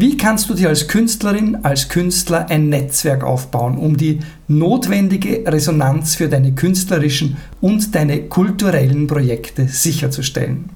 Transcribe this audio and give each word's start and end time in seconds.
Wie 0.00 0.16
kannst 0.16 0.48
du 0.48 0.54
dir 0.54 0.68
als 0.68 0.86
Künstlerin, 0.86 1.58
als 1.64 1.88
Künstler 1.88 2.48
ein 2.50 2.68
Netzwerk 2.68 3.24
aufbauen, 3.24 3.76
um 3.76 3.96
die 3.96 4.20
notwendige 4.46 5.42
Resonanz 5.44 6.14
für 6.14 6.28
deine 6.28 6.52
künstlerischen 6.52 7.36
und 7.60 7.96
deine 7.96 8.20
kulturellen 8.28 9.08
Projekte 9.08 9.66
sicherzustellen? 9.66 10.70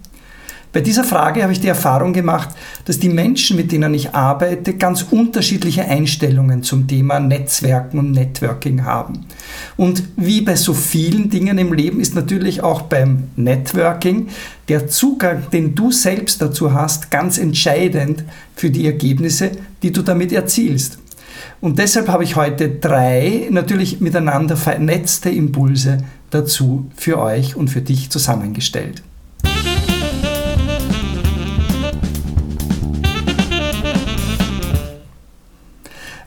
Bei 0.72 0.80
dieser 0.80 1.04
Frage 1.04 1.42
habe 1.42 1.52
ich 1.52 1.60
die 1.60 1.68
Erfahrung 1.68 2.14
gemacht, 2.14 2.48
dass 2.86 2.98
die 2.98 3.10
Menschen, 3.10 3.58
mit 3.58 3.72
denen 3.72 3.92
ich 3.92 4.14
arbeite, 4.14 4.72
ganz 4.72 5.02
unterschiedliche 5.02 5.84
Einstellungen 5.84 6.62
zum 6.62 6.88
Thema 6.88 7.20
Netzwerken 7.20 7.98
und 7.98 8.12
Networking 8.12 8.84
haben. 8.84 9.26
Und 9.76 10.02
wie 10.16 10.40
bei 10.40 10.56
so 10.56 10.72
vielen 10.72 11.28
Dingen 11.28 11.58
im 11.58 11.74
Leben 11.74 12.00
ist 12.00 12.14
natürlich 12.14 12.62
auch 12.62 12.82
beim 12.82 13.24
Networking 13.36 14.28
der 14.68 14.88
Zugang, 14.88 15.50
den 15.52 15.74
du 15.74 15.92
selbst 15.92 16.40
dazu 16.40 16.72
hast, 16.72 17.10
ganz 17.10 17.36
entscheidend 17.36 18.24
für 18.56 18.70
die 18.70 18.86
Ergebnisse, 18.86 19.50
die 19.82 19.92
du 19.92 20.00
damit 20.00 20.32
erzielst. 20.32 20.98
Und 21.60 21.78
deshalb 21.78 22.08
habe 22.08 22.24
ich 22.24 22.36
heute 22.36 22.70
drei 22.70 23.46
natürlich 23.50 24.00
miteinander 24.00 24.56
vernetzte 24.56 25.28
Impulse 25.28 25.98
dazu 26.30 26.90
für 26.96 27.18
euch 27.20 27.56
und 27.56 27.68
für 27.68 27.82
dich 27.82 28.08
zusammengestellt. 28.08 29.02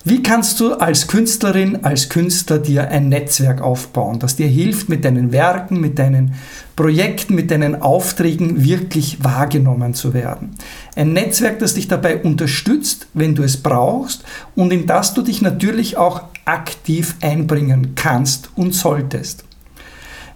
Wie 0.07 0.21
kannst 0.21 0.59
du 0.59 0.75
als 0.75 1.07
Künstlerin, 1.07 1.83
als 1.83 2.09
Künstler 2.09 2.59
dir 2.59 2.89
ein 2.89 3.09
Netzwerk 3.09 3.59
aufbauen, 3.59 4.19
das 4.19 4.35
dir 4.35 4.45
hilft, 4.45 4.87
mit 4.87 5.03
deinen 5.03 5.31
Werken, 5.31 5.81
mit 5.81 5.97
deinen 5.97 6.35
Projekten, 6.75 7.33
mit 7.33 7.49
deinen 7.49 7.81
Aufträgen 7.81 8.63
wirklich 8.63 9.23
wahrgenommen 9.23 9.95
zu 9.95 10.13
werden? 10.13 10.51
Ein 10.95 11.13
Netzwerk, 11.13 11.57
das 11.57 11.73
dich 11.73 11.87
dabei 11.87 12.21
unterstützt, 12.21 13.07
wenn 13.15 13.33
du 13.33 13.41
es 13.41 13.57
brauchst 13.57 14.23
und 14.55 14.71
in 14.71 14.85
das 14.85 15.15
du 15.15 15.23
dich 15.23 15.41
natürlich 15.41 15.97
auch 15.97 16.21
aktiv 16.45 17.15
einbringen 17.21 17.93
kannst 17.95 18.51
und 18.55 18.75
solltest. 18.75 19.44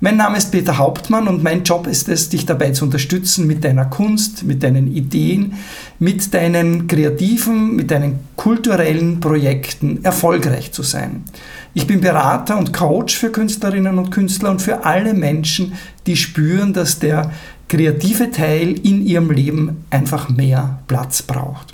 Mein 0.01 0.15
Name 0.15 0.37
ist 0.37 0.53
Peter 0.53 0.77
Hauptmann 0.77 1.27
und 1.27 1.43
mein 1.43 1.63
Job 1.63 1.85
ist 1.85 2.07
es, 2.07 2.29
dich 2.29 2.45
dabei 2.45 2.71
zu 2.71 2.85
unterstützen 2.85 3.45
mit 3.45 3.65
deiner 3.65 3.83
Kunst, 3.83 4.45
mit 4.45 4.63
deinen 4.63 4.95
Ideen, 4.95 5.55
mit 5.99 6.33
deinen 6.33 6.87
kreativen, 6.87 7.75
mit 7.75 7.91
deinen 7.91 8.21
kulturellen 8.37 9.19
Projekten 9.19 9.99
erfolgreich 10.05 10.71
zu 10.71 10.83
sein. 10.83 11.25
Ich 11.73 11.85
bin 11.85 11.99
Berater 11.99 12.57
und 12.57 12.71
Coach 12.71 13.17
für 13.17 13.29
Künstlerinnen 13.29 13.97
und 13.97 14.09
Künstler 14.09 14.51
und 14.51 14.61
für 14.61 14.85
alle 14.85 15.13
Menschen, 15.13 15.73
die 16.07 16.15
spüren, 16.15 16.71
dass 16.71 16.99
der 16.99 17.33
kreative 17.67 18.31
Teil 18.31 18.79
in 18.79 19.05
ihrem 19.05 19.29
Leben 19.29 19.83
einfach 19.89 20.29
mehr 20.29 20.79
Platz 20.87 21.21
braucht. 21.23 21.73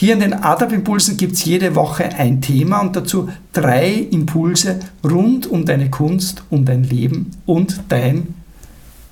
Hier 0.00 0.14
in 0.14 0.20
den 0.20 0.32
ADAP-Impulsen 0.32 1.18
gibt 1.18 1.34
es 1.34 1.44
jede 1.44 1.74
Woche 1.74 2.08
ein 2.16 2.40
Thema 2.40 2.80
und 2.80 2.96
dazu 2.96 3.28
drei 3.52 3.92
Impulse 3.92 4.80
rund 5.04 5.46
um 5.46 5.66
deine 5.66 5.90
Kunst, 5.90 6.42
um 6.48 6.64
dein 6.64 6.84
Leben 6.84 7.32
und 7.44 7.82
dein 7.90 8.34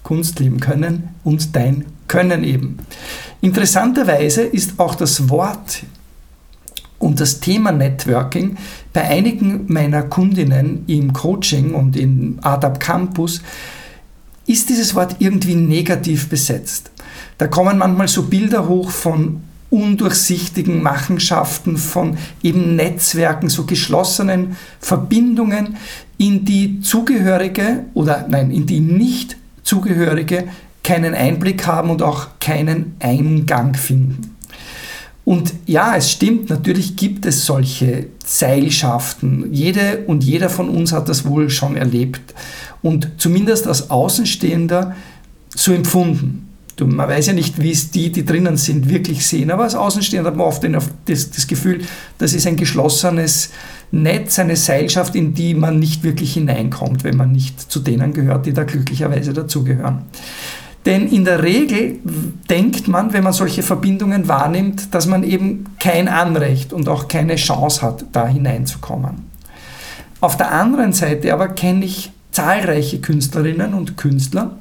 Kunstleben 0.02 0.60
können 0.60 1.10
und 1.24 1.54
dein 1.54 1.84
Können 2.06 2.42
eben. 2.42 2.78
Interessanterweise 3.42 4.40
ist 4.40 4.80
auch 4.80 4.94
das 4.94 5.28
Wort 5.28 5.82
und 6.98 7.20
das 7.20 7.40
Thema 7.40 7.70
Networking 7.70 8.56
bei 8.94 9.02
einigen 9.02 9.70
meiner 9.70 10.04
Kundinnen 10.04 10.84
im 10.86 11.12
Coaching 11.12 11.74
und 11.74 11.98
im 11.98 12.38
ADAP 12.40 12.80
Campus 12.80 13.42
ist 14.46 14.70
dieses 14.70 14.94
Wort 14.94 15.16
irgendwie 15.18 15.54
negativ 15.54 16.30
besetzt. 16.30 16.90
Da 17.36 17.46
kommen 17.46 17.76
manchmal 17.76 18.08
so 18.08 18.22
Bilder 18.22 18.66
hoch 18.66 18.88
von 18.90 19.42
undurchsichtigen 19.70 20.82
Machenschaften, 20.82 21.76
von 21.76 22.16
eben 22.42 22.76
Netzwerken, 22.76 23.48
so 23.48 23.64
geschlossenen 23.64 24.56
Verbindungen, 24.80 25.76
in 26.16 26.44
die 26.44 26.80
Zugehörige 26.80 27.84
oder 27.94 28.26
nein, 28.28 28.50
in 28.50 28.66
die 28.66 28.80
nicht 28.80 29.36
Zugehörige 29.62 30.48
keinen 30.82 31.14
Einblick 31.14 31.66
haben 31.66 31.90
und 31.90 32.02
auch 32.02 32.28
keinen 32.40 32.96
Eingang 32.98 33.74
finden. 33.74 34.34
Und 35.24 35.52
ja, 35.66 35.94
es 35.94 36.10
stimmt, 36.10 36.48
natürlich 36.48 36.96
gibt 36.96 37.26
es 37.26 37.44
solche 37.44 38.06
Seilschaften. 38.24 39.52
Jede 39.52 40.04
und 40.06 40.24
jeder 40.24 40.48
von 40.48 40.70
uns 40.70 40.92
hat 40.92 41.10
das 41.10 41.26
wohl 41.26 41.50
schon 41.50 41.76
erlebt 41.76 42.34
und 42.80 43.10
zumindest 43.18 43.66
als 43.66 43.90
Außenstehender 43.90 44.96
so 45.50 45.74
empfunden. 45.74 46.47
Du, 46.78 46.86
man 46.86 47.08
weiß 47.08 47.26
ja 47.26 47.32
nicht, 47.32 47.60
wie 47.60 47.72
es 47.72 47.90
die, 47.90 48.12
die 48.12 48.24
drinnen 48.24 48.56
sind, 48.56 48.88
wirklich 48.88 49.26
sehen, 49.26 49.50
aber 49.50 49.64
als 49.64 49.74
Außenstehender 49.74 50.30
hat 50.30 50.36
man 50.36 50.46
oft 50.46 50.62
das, 51.06 51.30
das 51.32 51.48
Gefühl, 51.48 51.80
das 52.18 52.34
ist 52.34 52.46
ein 52.46 52.54
geschlossenes 52.54 53.50
Netz, 53.90 54.38
eine 54.38 54.54
Seilschaft, 54.54 55.16
in 55.16 55.34
die 55.34 55.54
man 55.54 55.80
nicht 55.80 56.04
wirklich 56.04 56.34
hineinkommt, 56.34 57.02
wenn 57.02 57.16
man 57.16 57.32
nicht 57.32 57.60
zu 57.60 57.80
denen 57.80 58.12
gehört, 58.12 58.46
die 58.46 58.52
da 58.52 58.62
glücklicherweise 58.62 59.32
dazugehören. 59.32 60.02
Denn 60.86 61.08
in 61.08 61.24
der 61.24 61.42
Regel 61.42 61.98
denkt 62.48 62.86
man, 62.86 63.12
wenn 63.12 63.24
man 63.24 63.32
solche 63.32 63.64
Verbindungen 63.64 64.28
wahrnimmt, 64.28 64.94
dass 64.94 65.08
man 65.08 65.24
eben 65.24 65.64
kein 65.80 66.06
Anrecht 66.06 66.72
und 66.72 66.88
auch 66.88 67.08
keine 67.08 67.34
Chance 67.34 67.82
hat, 67.82 68.04
da 68.12 68.28
hineinzukommen. 68.28 69.26
Auf 70.20 70.36
der 70.36 70.52
anderen 70.52 70.92
Seite 70.92 71.34
aber 71.34 71.48
kenne 71.48 71.84
ich 71.84 72.12
zahlreiche 72.30 73.00
Künstlerinnen 73.00 73.74
und 73.74 73.96
Künstler, 73.96 74.58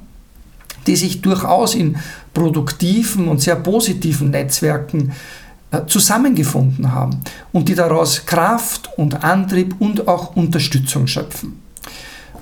die 0.88 0.96
sich 0.96 1.20
durchaus 1.20 1.76
in 1.76 1.96
produktiven 2.34 3.28
und 3.28 3.40
sehr 3.40 3.56
positiven 3.56 4.30
Netzwerken 4.30 5.12
äh, 5.70 5.86
zusammengefunden 5.86 6.92
haben 6.92 7.20
und 7.52 7.68
die 7.68 7.74
daraus 7.74 8.26
Kraft 8.26 8.90
und 8.96 9.22
Antrieb 9.22 9.76
und 9.78 10.08
auch 10.08 10.34
Unterstützung 10.34 11.06
schöpfen. 11.06 11.62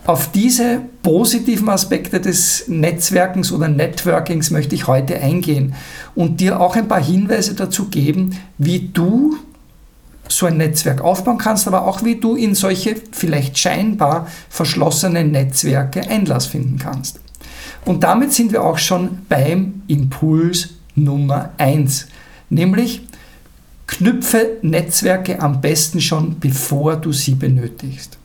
Auf 0.07 0.31
diese 0.31 0.83
positiven 1.03 1.69
Aspekte 1.69 2.21
des 2.21 2.69
Netzwerkens 2.69 3.51
oder 3.51 3.67
Networkings 3.67 4.53
möchte 4.53 4.77
ich 4.77 4.87
heute 4.87 5.21
eingehen 5.21 5.75
und 6.15 6.41
dir 6.41 6.61
auch 6.61 6.77
ein 6.77 6.87
paar 6.87 7.03
Hinweise 7.03 7.55
dazu 7.55 7.87
geben, 7.87 8.39
wie 8.57 8.91
du 8.93 9.37
so 10.29 10.47
ein 10.47 10.59
Netzwerk 10.59 11.01
aufbauen 11.01 11.39
kannst, 11.39 11.67
aber 11.67 11.87
auch 11.87 12.05
wie 12.05 12.17
du 12.17 12.37
in 12.37 12.55
solche 12.55 12.95
vielleicht 13.11 13.59
scheinbar 13.59 14.29
verschlossenen 14.49 15.33
Netzwerke 15.33 16.09
Einlass 16.09 16.47
finden 16.47 16.79
kannst. 16.79 17.19
Und 17.87 18.03
damit 18.03 18.33
sind 18.33 18.51
wir 18.51 18.65
auch 18.65 18.79
schon 18.79 19.21
beim 19.29 19.83
Impuls 19.87 20.71
Nummer 20.97 21.51
1, 21.57 22.09
nämlich 22.51 23.03
knüpfe 23.87 24.59
Netzwerke 24.63 25.41
am 25.41 25.61
besten 25.61 26.01
schon, 26.01 26.41
bevor 26.41 26.97
du 26.97 27.13
sie 27.13 27.37
benötigst. 27.37 28.19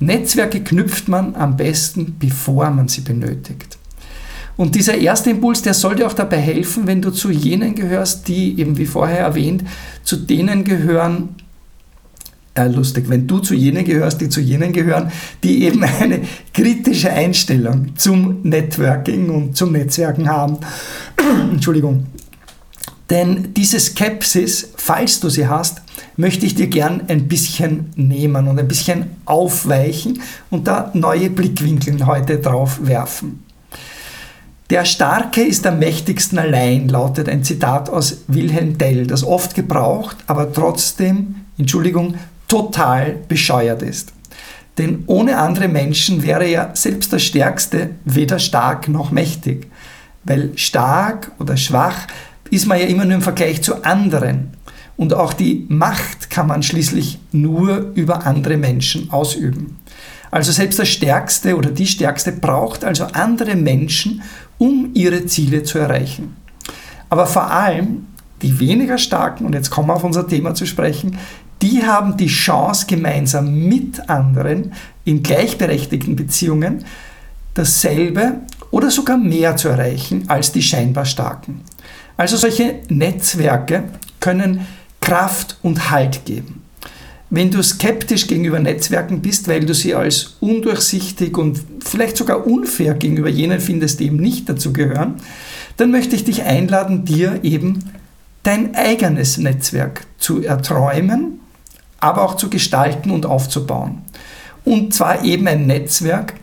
Netzwerke 0.00 0.64
knüpft 0.64 1.06
man 1.06 1.34
am 1.34 1.56
besten, 1.58 2.16
bevor 2.18 2.70
man 2.70 2.88
sie 2.88 3.02
benötigt. 3.02 3.76
Und 4.56 4.74
dieser 4.74 4.96
erste 4.96 5.30
Impuls, 5.30 5.60
der 5.60 5.74
soll 5.74 5.96
dir 5.96 6.06
auch 6.06 6.14
dabei 6.14 6.38
helfen, 6.38 6.86
wenn 6.86 7.02
du 7.02 7.10
zu 7.10 7.30
jenen 7.30 7.74
gehörst, 7.74 8.26
die 8.26 8.58
eben 8.58 8.78
wie 8.78 8.86
vorher 8.86 9.20
erwähnt, 9.20 9.64
zu 10.02 10.16
denen 10.16 10.64
gehören, 10.64 11.34
äh, 12.58 12.68
lustig, 12.68 13.08
wenn 13.08 13.26
du 13.26 13.38
zu 13.38 13.54
jenen 13.54 13.84
gehörst, 13.84 14.20
die 14.20 14.28
zu 14.28 14.40
jenen 14.40 14.72
gehören, 14.72 15.10
die 15.42 15.64
eben 15.64 15.82
eine 15.84 16.20
kritische 16.52 17.10
Einstellung 17.10 17.96
zum 17.96 18.42
Networking 18.42 19.30
und 19.30 19.56
zum 19.56 19.72
Netzwerken 19.72 20.28
haben. 20.28 20.58
Entschuldigung. 21.52 22.06
Denn 23.10 23.54
diese 23.54 23.80
Skepsis, 23.80 24.72
falls 24.76 25.20
du 25.20 25.30
sie 25.30 25.48
hast, 25.48 25.80
möchte 26.16 26.44
ich 26.44 26.54
dir 26.54 26.66
gern 26.66 27.02
ein 27.08 27.26
bisschen 27.26 27.90
nehmen 27.96 28.48
und 28.48 28.58
ein 28.58 28.68
bisschen 28.68 29.06
aufweichen 29.24 30.20
und 30.50 30.68
da 30.68 30.90
neue 30.92 31.30
Blickwinkel 31.30 32.06
heute 32.06 32.38
drauf 32.38 32.80
werfen. 32.82 33.44
Der 34.68 34.84
Starke 34.84 35.42
ist 35.42 35.66
am 35.66 35.78
mächtigsten 35.78 36.38
allein, 36.38 36.88
lautet 36.88 37.30
ein 37.30 37.42
Zitat 37.42 37.88
aus 37.88 38.24
Wilhelm 38.26 38.76
Tell, 38.76 39.06
das 39.06 39.24
oft 39.24 39.54
gebraucht, 39.54 40.18
aber 40.26 40.52
trotzdem, 40.52 41.36
Entschuldigung, 41.56 42.16
total 42.48 43.16
bescheuert 43.28 43.82
ist. 43.82 44.12
Denn 44.78 45.04
ohne 45.06 45.38
andere 45.38 45.68
Menschen 45.68 46.22
wäre 46.22 46.48
ja 46.48 46.70
selbst 46.74 47.12
der 47.12 47.18
Stärkste 47.18 47.90
weder 48.04 48.38
stark 48.38 48.88
noch 48.88 49.10
mächtig. 49.10 49.66
Weil 50.24 50.52
stark 50.56 51.32
oder 51.38 51.56
schwach 51.56 52.06
ist 52.50 52.66
man 52.66 52.78
ja 52.78 52.86
immer 52.86 53.04
nur 53.04 53.14
im 53.14 53.22
Vergleich 53.22 53.62
zu 53.62 53.84
anderen. 53.84 54.50
Und 54.96 55.14
auch 55.14 55.32
die 55.32 55.66
Macht 55.68 56.30
kann 56.30 56.46
man 56.46 56.62
schließlich 56.62 57.18
nur 57.32 57.92
über 57.94 58.26
andere 58.26 58.56
Menschen 58.56 59.10
ausüben. 59.10 59.78
Also 60.30 60.52
selbst 60.52 60.78
der 60.78 60.84
Stärkste 60.84 61.56
oder 61.56 61.70
die 61.70 61.86
Stärkste 61.86 62.32
braucht 62.32 62.84
also 62.84 63.04
andere 63.04 63.56
Menschen, 63.56 64.22
um 64.58 64.90
ihre 64.94 65.26
Ziele 65.26 65.62
zu 65.62 65.78
erreichen. 65.78 66.36
Aber 67.08 67.26
vor 67.26 67.50
allem 67.50 68.06
die 68.42 68.60
weniger 68.60 68.98
Starken, 68.98 69.46
und 69.46 69.54
jetzt 69.54 69.70
kommen 69.70 69.88
wir 69.88 69.94
auf 69.94 70.04
unser 70.04 70.26
Thema 70.26 70.54
zu 70.54 70.66
sprechen, 70.66 71.18
die 71.62 71.84
haben 71.84 72.16
die 72.16 72.28
Chance, 72.28 72.86
gemeinsam 72.86 73.68
mit 73.68 74.08
anderen 74.08 74.72
in 75.04 75.22
gleichberechtigten 75.22 76.16
Beziehungen 76.16 76.84
dasselbe 77.54 78.40
oder 78.70 78.90
sogar 78.90 79.16
mehr 79.16 79.56
zu 79.56 79.68
erreichen 79.68 80.24
als 80.28 80.52
die 80.52 80.62
scheinbar 80.62 81.04
Starken. 81.04 81.62
Also 82.16 82.36
solche 82.36 82.76
Netzwerke 82.88 83.84
können 84.20 84.66
Kraft 85.00 85.58
und 85.62 85.90
Halt 85.90 86.24
geben. 86.24 86.62
Wenn 87.30 87.50
du 87.50 87.62
skeptisch 87.62 88.26
gegenüber 88.26 88.58
Netzwerken 88.58 89.20
bist, 89.20 89.48
weil 89.48 89.64
du 89.64 89.74
sie 89.74 89.94
als 89.94 90.36
undurchsichtig 90.40 91.36
und 91.36 91.60
vielleicht 91.84 92.16
sogar 92.16 92.46
unfair 92.46 92.94
gegenüber 92.94 93.28
jenen 93.28 93.60
findest, 93.60 94.00
die 94.00 94.06
eben 94.06 94.16
nicht 94.16 94.48
dazu 94.48 94.72
gehören, 94.72 95.16
dann 95.76 95.90
möchte 95.90 96.16
ich 96.16 96.24
dich 96.24 96.44
einladen, 96.44 97.04
dir 97.04 97.40
eben 97.42 97.92
dein 98.42 98.74
eigenes 98.74 99.36
Netzwerk 99.36 100.06
zu 100.16 100.42
erträumen, 100.42 101.40
aber 102.00 102.22
auch 102.22 102.36
zu 102.36 102.50
gestalten 102.50 103.10
und 103.10 103.26
aufzubauen. 103.26 104.02
Und 104.64 104.94
zwar 104.94 105.24
eben 105.24 105.48
ein 105.48 105.66
Netzwerk, 105.66 106.34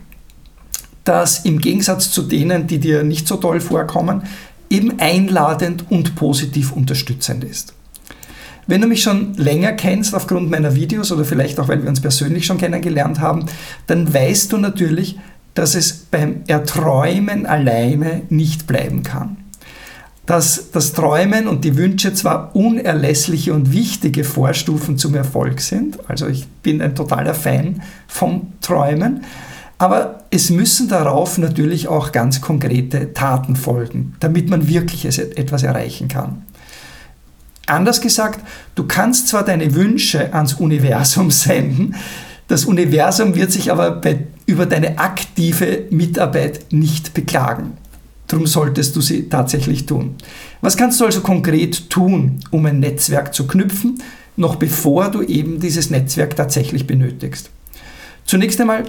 das 1.04 1.44
im 1.44 1.60
Gegensatz 1.60 2.10
zu 2.10 2.22
denen, 2.22 2.66
die 2.66 2.78
dir 2.78 3.04
nicht 3.04 3.28
so 3.28 3.36
toll 3.36 3.60
vorkommen, 3.60 4.22
eben 4.68 4.98
einladend 4.98 5.90
und 5.90 6.16
positiv 6.16 6.72
unterstützend 6.72 7.44
ist. 7.44 7.74
Wenn 8.66 8.80
du 8.80 8.88
mich 8.88 9.02
schon 9.02 9.34
länger 9.34 9.72
kennst 9.74 10.12
aufgrund 10.14 10.50
meiner 10.50 10.74
Videos 10.74 11.12
oder 11.12 11.24
vielleicht 11.24 11.60
auch, 11.60 11.68
weil 11.68 11.82
wir 11.82 11.88
uns 11.88 12.00
persönlich 12.00 12.46
schon 12.46 12.58
kennengelernt 12.58 13.20
haben, 13.20 13.46
dann 13.86 14.12
weißt 14.12 14.52
du 14.52 14.58
natürlich, 14.58 15.18
dass 15.54 15.76
es 15.76 15.92
beim 15.92 16.42
Erträumen 16.48 17.46
alleine 17.46 18.22
nicht 18.28 18.66
bleiben 18.66 19.04
kann. 19.04 19.36
Dass 20.26 20.72
das 20.72 20.92
Träumen 20.92 21.46
und 21.46 21.64
die 21.64 21.76
Wünsche 21.76 22.12
zwar 22.12 22.54
unerlässliche 22.54 23.54
und 23.54 23.72
wichtige 23.72 24.24
Vorstufen 24.24 24.98
zum 24.98 25.14
Erfolg 25.14 25.60
sind, 25.60 25.98
also 26.10 26.26
ich 26.26 26.46
bin 26.48 26.82
ein 26.82 26.96
totaler 26.96 27.34
Fan 27.34 27.82
vom 28.08 28.52
Träumen, 28.60 29.22
aber 29.78 30.24
es 30.30 30.50
müssen 30.50 30.88
darauf 30.88 31.38
natürlich 31.38 31.86
auch 31.86 32.10
ganz 32.10 32.40
konkrete 32.40 33.12
Taten 33.12 33.56
folgen, 33.56 34.16
damit 34.20 34.48
man 34.48 34.68
wirklich 34.68 35.06
etwas 35.06 35.62
erreichen 35.62 36.08
kann. 36.08 36.42
Anders 37.66 38.00
gesagt, 38.00 38.40
du 38.74 38.84
kannst 38.84 39.28
zwar 39.28 39.44
deine 39.44 39.74
Wünsche 39.74 40.32
ans 40.34 40.54
Universum 40.54 41.30
senden, 41.30 41.94
das 42.48 42.64
Universum 42.64 43.34
wird 43.34 43.50
sich 43.50 43.72
aber 43.72 43.90
bei, 43.90 44.20
über 44.46 44.66
deine 44.66 44.98
aktive 44.98 45.86
Mitarbeit 45.90 46.66
nicht 46.70 47.12
beklagen. 47.12 47.72
Darum 48.26 48.46
solltest 48.46 48.96
du 48.96 49.00
sie 49.00 49.28
tatsächlich 49.28 49.86
tun. 49.86 50.16
Was 50.60 50.76
kannst 50.76 51.00
du 51.00 51.04
also 51.04 51.20
konkret 51.20 51.90
tun, 51.90 52.40
um 52.50 52.66
ein 52.66 52.80
Netzwerk 52.80 53.34
zu 53.34 53.46
knüpfen, 53.46 54.02
noch 54.36 54.56
bevor 54.56 55.10
du 55.10 55.22
eben 55.22 55.60
dieses 55.60 55.90
Netzwerk 55.90 56.36
tatsächlich 56.36 56.86
benötigst? 56.86 57.50
Zunächst 58.24 58.60
einmal 58.60 58.84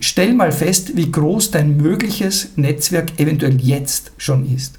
stell 0.00 0.34
mal 0.34 0.52
fest, 0.52 0.96
wie 0.96 1.10
groß 1.10 1.52
dein 1.52 1.76
mögliches 1.76 2.50
Netzwerk 2.56 3.18
eventuell 3.18 3.60
jetzt 3.60 4.12
schon 4.18 4.52
ist. 4.52 4.78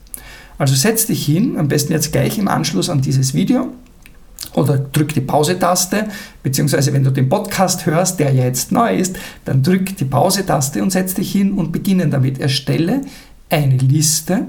Also 0.58 0.76
setz 0.76 1.08
dich 1.08 1.26
hin, 1.26 1.58
am 1.58 1.68
besten 1.68 1.94
jetzt 1.94 2.12
gleich 2.12 2.38
im 2.38 2.48
Anschluss 2.48 2.90
an 2.90 3.02
dieses 3.02 3.34
Video 3.34 3.74
oder 4.54 4.78
drück 4.78 5.14
die 5.14 5.22
Pause-Taste, 5.22 6.10
beziehungsweise 6.44 6.94
wenn 6.94 7.04
du 7.04 7.12
den 7.12 7.30
Podcast 7.30 7.86
hörst, 7.86 8.20
der 8.20 8.32
ja 8.34 8.44
jetzt 8.44 8.72
neu 8.72 8.96
ist, 8.96 9.18
dann 9.46 9.64
drück 9.64 9.98
die 9.98 10.06
Pause-Taste 10.06 10.84
und 10.84 10.92
setz 10.92 11.16
dich 11.16 11.32
hin 11.32 11.54
und 11.54 11.72
beginnen 11.72 12.12
damit. 12.12 12.40
Erstelle 12.40 13.02
eine 13.54 13.78
Liste, 13.78 14.48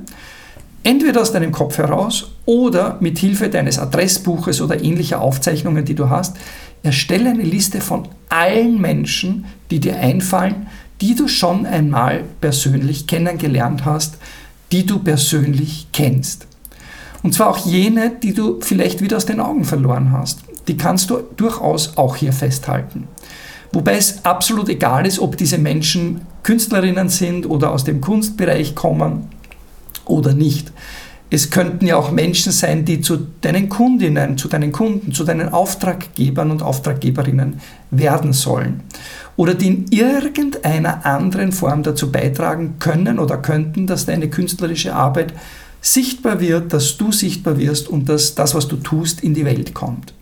entweder 0.83 1.21
aus 1.21 1.33
deinem 1.33 1.53
Kopf 1.53 1.79
heraus 1.79 2.33
oder 2.47 2.97
mit 3.01 3.19
Hilfe 3.19 3.49
deines 3.49 3.79
Adressbuches 3.79 4.61
oder 4.61 4.83
ähnlicher 4.83 5.21
Aufzeichnungen, 5.21 5.85
die 5.85 5.95
du 5.95 6.09
hast, 6.09 6.37
erstelle 6.83 7.31
eine 7.31 7.43
Liste 7.43 7.81
von 7.81 8.09
allen 8.29 8.81
Menschen, 8.81 9.47
die 9.71 9.81
dir 9.81 9.97
einfallen, 9.99 10.67
die 11.01 11.15
du 11.15 11.29
schon 11.29 11.67
einmal 11.67 12.25
persönlich 12.41 13.07
kennengelernt 13.07 13.85
hast, 13.85 14.17
die 14.73 14.87
du 14.87 14.99
persönlich 14.99 15.89
kennst. 15.93 16.47
Und 17.23 17.35
zwar 17.35 17.49
auch 17.49 17.67
jene, 17.67 18.11
die 18.23 18.35
du 18.35 18.61
vielleicht 18.61 19.01
wieder 19.01 19.17
aus 19.17 19.27
den 19.27 19.41
Augen 19.41 19.65
verloren 19.65 20.13
hast. 20.13 20.41
Die 20.69 20.77
kannst 20.77 21.11
du 21.11 21.19
durchaus 21.37 21.97
auch 21.97 22.17
hier 22.17 22.33
festhalten. 22.33 23.09
Wobei 23.73 23.97
es 23.97 24.25
absolut 24.25 24.69
egal 24.69 25.07
ist, 25.07 25.19
ob 25.19 25.37
diese 25.37 25.59
Menschen 25.59 26.21
Künstlerinnen 26.45 27.09
sind 27.09 27.47
oder 27.47 27.73
aus 27.73 27.83
dem 27.83 28.01
Kunstbereich 28.01 28.77
kommen 28.77 29.29
oder 30.05 30.33
nicht. 30.33 30.73
Es 31.31 31.51
könnten 31.51 31.87
ja 31.87 31.97
auch 31.97 32.13
Menschen 32.13 32.53
sein, 32.53 32.85
die 32.85 33.01
zu 33.01 33.27
deinen 33.41 33.69
Kundinnen, 33.69 34.39
zu 34.39 34.47
deinen 34.47 34.71
Kunden, 34.71 35.13
zu 35.13 35.25
deinen 35.25 35.49
Auftraggebern 35.49 36.53
und 36.53 36.63
Auftraggeberinnen 36.63 37.61
werden 37.91 38.33
sollen. 38.33 38.83
Oder 39.37 39.55
die 39.55 39.67
in 39.67 39.87
irgendeiner 39.91 41.05
anderen 41.05 41.51
Form 41.51 41.83
dazu 41.83 42.13
beitragen 42.13 42.75
können 42.79 43.19
oder 43.19 43.39
könnten, 43.39 43.89
dass 43.89 44.07
deine 44.07 44.31
künstlerische 44.31 44.95
Arbeit 44.95 45.33
sichtbar 45.81 46.41
wird, 46.41 46.73
dass 46.73 46.97
du 46.99 47.11
sichtbar 47.11 47.59
wirst 47.59 47.89
und 47.89 48.09
dass 48.09 48.35
das, 48.35 48.55
was 48.55 48.69
du 48.69 48.77
tust, 48.77 49.23
in 49.23 49.35
die 49.35 49.45
Welt 49.45 49.75
kommt. 49.75 50.15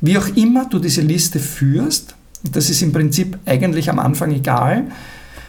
Wie 0.00 0.18
auch 0.18 0.28
immer 0.36 0.66
du 0.66 0.78
diese 0.78 1.00
Liste 1.00 1.38
führst, 1.38 2.14
das 2.52 2.70
ist 2.70 2.82
im 2.82 2.92
Prinzip 2.92 3.38
eigentlich 3.46 3.88
am 3.88 3.98
Anfang 3.98 4.32
egal, 4.32 4.88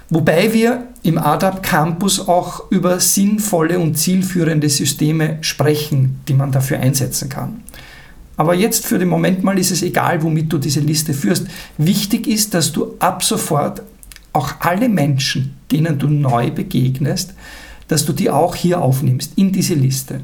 Wobei 0.09 0.53
wir 0.53 0.88
im 1.03 1.17
ADAP 1.19 1.61
Campus 1.61 2.27
auch 2.27 2.71
über 2.71 3.00
sinnvolle 3.00 3.79
und 3.79 3.95
zielführende 3.95 4.67
Systeme 4.67 5.38
sprechen, 5.41 6.21
die 6.27 6.33
man 6.33 6.51
dafür 6.51 6.79
einsetzen 6.79 7.29
kann. 7.29 7.63
Aber 8.35 8.56
jetzt 8.56 8.85
für 8.85 8.97
den 8.97 9.09
Moment 9.09 9.44
mal 9.44 9.59
ist 9.59 9.69
es 9.69 9.83
egal, 9.83 10.23
womit 10.23 10.51
du 10.51 10.57
diese 10.57 10.79
Liste 10.79 11.13
führst. 11.13 11.45
Wichtig 11.77 12.25
ist, 12.25 12.53
dass 12.53 12.71
du 12.71 12.95
ab 13.00 13.23
sofort 13.23 13.83
auch 14.33 14.53
alle 14.61 14.89
Menschen, 14.89 15.56
denen 15.71 16.00
du 16.00 16.07
neu 16.07 16.50
begegnest, 16.50 17.33
dass 17.89 18.06
du 18.06 18.13
die 18.13 18.30
auch 18.30 18.56
hier 18.56 18.81
aufnimmst 18.81 19.33
in 19.36 19.51
diese 19.51 19.74
Liste 19.74 20.21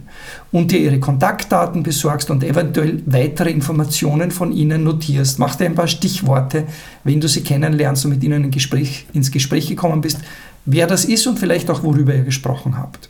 und 0.52 0.72
dir 0.72 0.80
ihre 0.80 1.00
Kontaktdaten 1.00 1.84
besorgst 1.84 2.30
und 2.30 2.44
eventuell 2.44 3.02
weitere 3.08 3.50
Informationen 3.50 4.32
von 4.32 4.54
ihnen 4.54 4.84
notierst. 4.84 5.40
Mach 5.40 5.56
dir 5.56 5.66
ein 5.66 5.76
paar 5.76 5.88
Stichworte, 5.88 6.66
wenn 7.04 7.20
du 7.20 7.28
sie 7.28 7.42
kennenlernst 7.42 8.06
und 8.06 8.12
mit 8.12 8.24
ihnen 8.24 8.46
in 8.46 8.52
Gespräch, 8.52 9.08
ins 9.14 9.32
Gespräch 9.32 9.68
gekommen 9.68 10.00
bist, 10.00 10.20
wer 10.66 10.88
das 10.88 11.06
ist 11.06 11.28
und 11.28 11.40
vielleicht 11.40 11.70
auch 11.70 11.84
worüber 11.84 12.16
ihr 12.16 12.24
gesprochen 12.24 12.78
habt. 12.78 13.10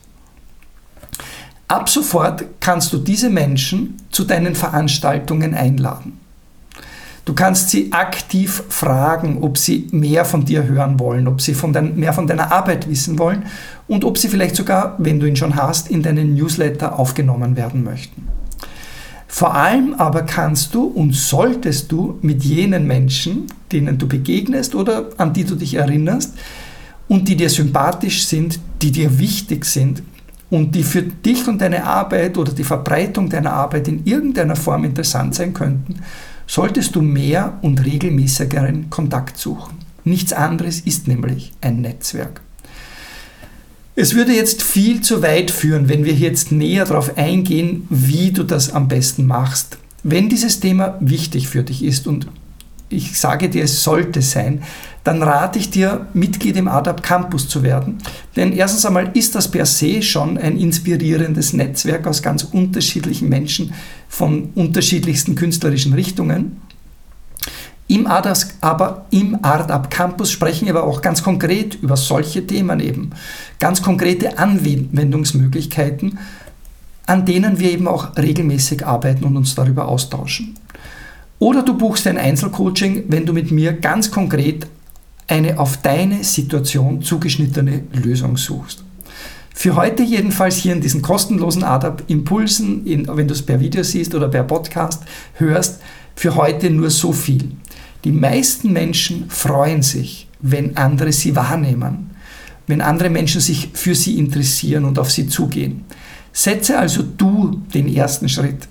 Ab 1.68 1.88
sofort 1.88 2.44
kannst 2.60 2.92
du 2.92 2.98
diese 2.98 3.28
Menschen 3.28 3.96
zu 4.10 4.24
deinen 4.24 4.54
Veranstaltungen 4.54 5.52
einladen. 5.52 6.25
Du 7.26 7.34
kannst 7.34 7.70
sie 7.70 7.92
aktiv 7.92 8.62
fragen, 8.68 9.38
ob 9.42 9.58
sie 9.58 9.88
mehr 9.90 10.24
von 10.24 10.44
dir 10.44 10.62
hören 10.62 11.00
wollen, 11.00 11.26
ob 11.26 11.40
sie 11.40 11.54
von 11.54 11.72
dein, 11.72 11.96
mehr 11.96 12.12
von 12.12 12.28
deiner 12.28 12.52
Arbeit 12.52 12.88
wissen 12.88 13.18
wollen 13.18 13.46
und 13.88 14.04
ob 14.04 14.16
sie 14.16 14.28
vielleicht 14.28 14.54
sogar, 14.54 14.94
wenn 14.98 15.18
du 15.18 15.26
ihn 15.26 15.34
schon 15.34 15.56
hast, 15.56 15.90
in 15.90 16.04
deinen 16.04 16.34
Newsletter 16.34 16.96
aufgenommen 16.96 17.56
werden 17.56 17.82
möchten. 17.82 18.28
Vor 19.26 19.56
allem 19.56 19.94
aber 19.94 20.22
kannst 20.22 20.72
du 20.72 20.84
und 20.84 21.16
solltest 21.16 21.90
du 21.90 22.16
mit 22.22 22.44
jenen 22.44 22.86
Menschen, 22.86 23.48
denen 23.72 23.98
du 23.98 24.06
begegnest 24.06 24.76
oder 24.76 25.06
an 25.16 25.32
die 25.32 25.44
du 25.44 25.56
dich 25.56 25.74
erinnerst 25.74 26.34
und 27.08 27.26
die 27.26 27.36
dir 27.36 27.50
sympathisch 27.50 28.24
sind, 28.24 28.60
die 28.80 28.92
dir 28.92 29.18
wichtig 29.18 29.64
sind 29.64 30.04
und 30.48 30.76
die 30.76 30.84
für 30.84 31.02
dich 31.02 31.48
und 31.48 31.60
deine 31.60 31.82
Arbeit 31.82 32.38
oder 32.38 32.52
die 32.52 32.62
Verbreitung 32.62 33.28
deiner 33.28 33.52
Arbeit 33.52 33.88
in 33.88 34.06
irgendeiner 34.06 34.54
Form 34.54 34.84
interessant 34.84 35.34
sein 35.34 35.52
könnten, 35.52 35.96
solltest 36.46 36.94
du 36.94 37.02
mehr 37.02 37.58
und 37.62 37.84
regelmäßigeren 37.84 38.90
Kontakt 38.90 39.38
suchen. 39.38 39.74
Nichts 40.04 40.32
anderes 40.32 40.80
ist 40.80 41.08
nämlich 41.08 41.52
ein 41.60 41.80
Netzwerk. 41.80 42.40
Es 43.96 44.14
würde 44.14 44.32
jetzt 44.32 44.62
viel 44.62 45.00
zu 45.00 45.22
weit 45.22 45.50
führen, 45.50 45.88
wenn 45.88 46.04
wir 46.04 46.12
jetzt 46.12 46.52
näher 46.52 46.84
darauf 46.84 47.16
eingehen, 47.16 47.86
wie 47.88 48.30
du 48.30 48.42
das 48.42 48.70
am 48.70 48.88
besten 48.88 49.26
machst. 49.26 49.78
Wenn 50.02 50.28
dieses 50.28 50.60
Thema 50.60 50.98
wichtig 51.00 51.48
für 51.48 51.62
dich 51.62 51.82
ist 51.82 52.06
und 52.06 52.28
ich 52.88 53.18
sage 53.18 53.48
dir, 53.48 53.64
es 53.64 53.82
sollte 53.82 54.22
sein, 54.22 54.62
dann 55.04 55.22
rate 55.22 55.58
ich 55.58 55.70
dir, 55.70 56.08
Mitglied 56.14 56.56
im 56.56 56.66
ADAP 56.66 57.02
Campus 57.02 57.48
zu 57.48 57.62
werden. 57.62 57.98
Denn 58.34 58.52
erstens 58.52 58.84
einmal 58.86 59.10
ist 59.14 59.34
das 59.36 59.50
per 59.50 59.64
se 59.64 60.02
schon 60.02 60.36
ein 60.36 60.58
inspirierendes 60.58 61.52
Netzwerk 61.52 62.06
aus 62.06 62.22
ganz 62.22 62.42
unterschiedlichen 62.42 63.28
Menschen 63.28 63.72
von 64.08 64.50
unterschiedlichsten 64.54 65.36
künstlerischen 65.36 65.92
Richtungen. 65.92 66.60
Im 67.88 68.08
ADAS, 68.08 68.48
aber 68.62 69.06
im 69.10 69.38
ARDAP 69.44 69.90
Campus 69.90 70.32
sprechen 70.32 70.66
wir 70.66 70.74
aber 70.74 70.84
auch 70.84 71.02
ganz 71.02 71.22
konkret 71.22 71.76
über 71.80 71.96
solche 71.96 72.44
Themen 72.44 72.80
eben. 72.80 73.10
Ganz 73.60 73.80
konkrete 73.80 74.38
Anwendungsmöglichkeiten, 74.38 76.18
an 77.06 77.24
denen 77.24 77.60
wir 77.60 77.70
eben 77.70 77.86
auch 77.86 78.16
regelmäßig 78.16 78.84
arbeiten 78.84 79.24
und 79.24 79.36
uns 79.36 79.54
darüber 79.54 79.86
austauschen. 79.86 80.56
Oder 81.38 81.62
du 81.62 81.74
buchst 81.74 82.06
ein 82.06 82.16
Einzelcoaching, 82.16 83.04
wenn 83.08 83.26
du 83.26 83.32
mit 83.32 83.50
mir 83.50 83.74
ganz 83.74 84.10
konkret 84.10 84.66
eine 85.28 85.58
auf 85.58 85.76
deine 85.78 86.24
Situation 86.24 87.02
zugeschnittene 87.02 87.82
Lösung 87.92 88.36
suchst. 88.36 88.84
Für 89.54 89.74
heute 89.74 90.02
jedenfalls 90.02 90.56
hier 90.56 90.72
in 90.72 90.80
diesen 90.80 91.02
kostenlosen 91.02 91.64
ADAP 91.64 92.04
Impulsen, 92.08 92.82
wenn 92.84 93.26
du 93.26 93.34
es 93.34 93.42
per 93.42 93.58
Video 93.58 93.82
siehst 93.82 94.14
oder 94.14 94.28
per 94.28 94.44
Podcast 94.44 95.02
hörst, 95.34 95.80
für 96.14 96.36
heute 96.36 96.70
nur 96.70 96.90
so 96.90 97.12
viel. 97.12 97.52
Die 98.04 98.12
meisten 98.12 98.72
Menschen 98.72 99.28
freuen 99.28 99.82
sich, 99.82 100.28
wenn 100.40 100.76
andere 100.76 101.12
sie 101.12 101.34
wahrnehmen, 101.34 102.10
wenn 102.66 102.80
andere 102.80 103.10
Menschen 103.10 103.40
sich 103.40 103.70
für 103.72 103.94
sie 103.94 104.18
interessieren 104.18 104.84
und 104.84 104.98
auf 104.98 105.10
sie 105.10 105.26
zugehen. 105.26 105.84
Setze 106.32 106.78
also 106.78 107.02
du 107.02 107.62
den 107.72 107.92
ersten 107.92 108.28
Schritt 108.28 108.68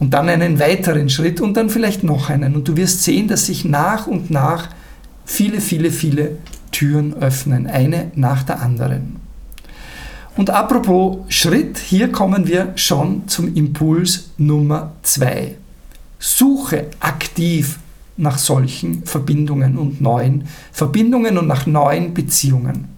und 0.00 0.14
dann 0.14 0.28
einen 0.28 0.58
weiteren 0.58 1.08
Schritt 1.08 1.40
und 1.40 1.56
dann 1.56 1.70
vielleicht 1.70 2.02
noch 2.02 2.30
einen. 2.30 2.56
Und 2.56 2.66
du 2.66 2.76
wirst 2.76 3.04
sehen, 3.04 3.28
dass 3.28 3.46
sich 3.46 3.64
nach 3.64 4.06
und 4.06 4.30
nach 4.30 4.70
viele, 5.24 5.60
viele, 5.60 5.92
viele 5.92 6.38
Türen 6.72 7.14
öffnen, 7.14 7.66
eine 7.68 8.10
nach 8.16 8.42
der 8.42 8.60
anderen. 8.60 9.16
Und 10.36 10.50
apropos 10.50 11.18
Schritt, 11.28 11.78
hier 11.78 12.10
kommen 12.10 12.48
wir 12.48 12.72
schon 12.76 13.28
zum 13.28 13.54
Impuls 13.54 14.30
Nummer 14.38 14.92
zwei. 15.02 15.56
Suche 16.18 16.86
aktiv 17.00 17.78
nach 18.16 18.38
solchen 18.38 19.04
Verbindungen 19.04 19.76
und 19.76 20.00
neuen 20.00 20.44
Verbindungen 20.72 21.36
und 21.36 21.46
nach 21.46 21.66
neuen 21.66 22.14
Beziehungen. 22.14 22.88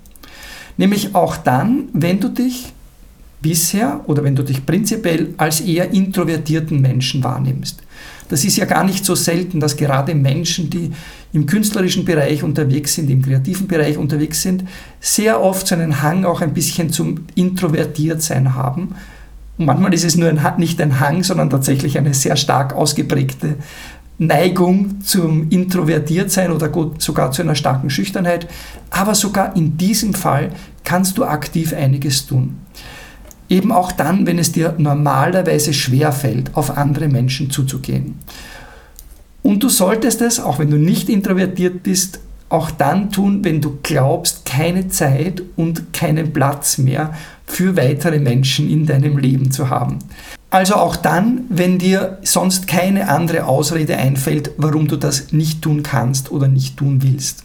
Nämlich 0.77 1.15
auch 1.15 1.37
dann, 1.37 1.89
wenn 1.93 2.21
du 2.21 2.29
dich 2.29 2.73
bisher 3.43 4.01
oder 4.07 4.25
wenn 4.25 4.37
du 4.37 4.43
dich 4.43 4.65
prinzipiell 4.65 5.35
als 5.37 5.61
eher 5.61 5.91
introvertierten 5.91 6.81
Menschen 6.81 7.23
wahrnimmst. 7.23 7.83
Das 8.29 8.45
ist 8.45 8.57
ja 8.57 8.65
gar 8.65 8.85
nicht 8.85 9.05
so 9.05 9.15
selten, 9.15 9.61
dass 9.61 9.77
gerade 9.77 10.15
Menschen, 10.15 10.71
die 10.71 10.93
im 11.35 11.45
künstlerischen 11.45 12.07
Bereich 12.07 12.43
unterwegs 12.43 12.95
sind, 12.95 13.11
im 13.11 13.21
kreativen 13.21 13.67
Bereich 13.67 13.99
unterwegs 13.99 14.41
sind, 14.41 14.65
sehr 15.01 15.43
oft 15.43 15.67
so 15.67 15.75
einen 15.75 16.01
Hang 16.01 16.25
auch 16.25 16.41
ein 16.41 16.55
bisschen 16.55 16.91
zum 16.91 17.27
Introvertiertsein 17.35 18.55
haben. 18.55 18.95
Und 19.59 19.67
manchmal 19.67 19.93
ist 19.93 20.05
es 20.05 20.17
nur 20.17 20.31
ein, 20.31 20.41
nicht 20.57 20.81
ein 20.81 20.99
Hang, 20.99 21.23
sondern 21.23 21.51
tatsächlich 21.51 21.99
eine 21.99 22.15
sehr 22.15 22.37
stark 22.37 22.75
ausgeprägte 22.75 23.57
Neigung 24.17 25.03
zum 25.03 25.51
Introvertiertsein 25.51 26.53
oder 26.53 26.71
sogar 26.99 27.33
zu 27.33 27.43
einer 27.43 27.55
starken 27.55 27.91
Schüchternheit. 27.91 28.49
Aber 28.89 29.15
sogar 29.15 29.55
in 29.57 29.77
diesem 29.77 30.15
Fall 30.15 30.53
kannst 30.85 31.19
du 31.19 31.25
aktiv 31.25 31.75
einiges 31.75 32.27
tun. 32.27 32.62
Eben 33.53 33.71
auch 33.71 33.93
dann, 33.93 34.27
wenn 34.27 34.39
es 34.39 34.51
dir 34.53 34.75
normalerweise 34.79 35.75
schwerfällt, 35.75 36.57
auf 36.57 36.79
andere 36.79 37.09
Menschen 37.09 37.51
zuzugehen. 37.51 38.15
Und 39.43 39.63
du 39.63 39.69
solltest 39.69 40.23
es, 40.23 40.41
auch 40.41 40.59
wenn 40.59 40.71
du 40.71 40.79
nicht 40.79 41.11
introvertiert 41.11 41.83
bist, 41.83 42.21
auch 42.49 42.71
dann 42.71 43.13
tun, 43.13 43.45
wenn 43.45 43.61
du 43.61 43.79
glaubst, 43.83 44.47
keine 44.47 44.89
Zeit 44.89 45.43
und 45.57 45.93
keinen 45.93 46.33
Platz 46.33 46.79
mehr 46.79 47.13
für 47.45 47.77
weitere 47.77 48.21
Menschen 48.21 48.71
in 48.71 48.87
deinem 48.87 49.19
Leben 49.19 49.51
zu 49.51 49.69
haben. 49.69 49.99
Also 50.49 50.77
auch 50.77 50.97
dann, 50.97 51.45
wenn 51.51 51.79
dir 51.79 52.21
sonst 52.23 52.67
keine 52.67 53.11
andere 53.11 53.45
Ausrede 53.45 53.99
einfällt, 53.99 54.53
warum 54.57 54.89
du 54.89 54.97
das 54.97 55.31
nicht 55.31 55.61
tun 55.61 55.83
kannst 55.83 56.33
oder 56.33 56.49
nicht 56.49 56.79
tun 56.79 57.03
willst. 57.03 57.45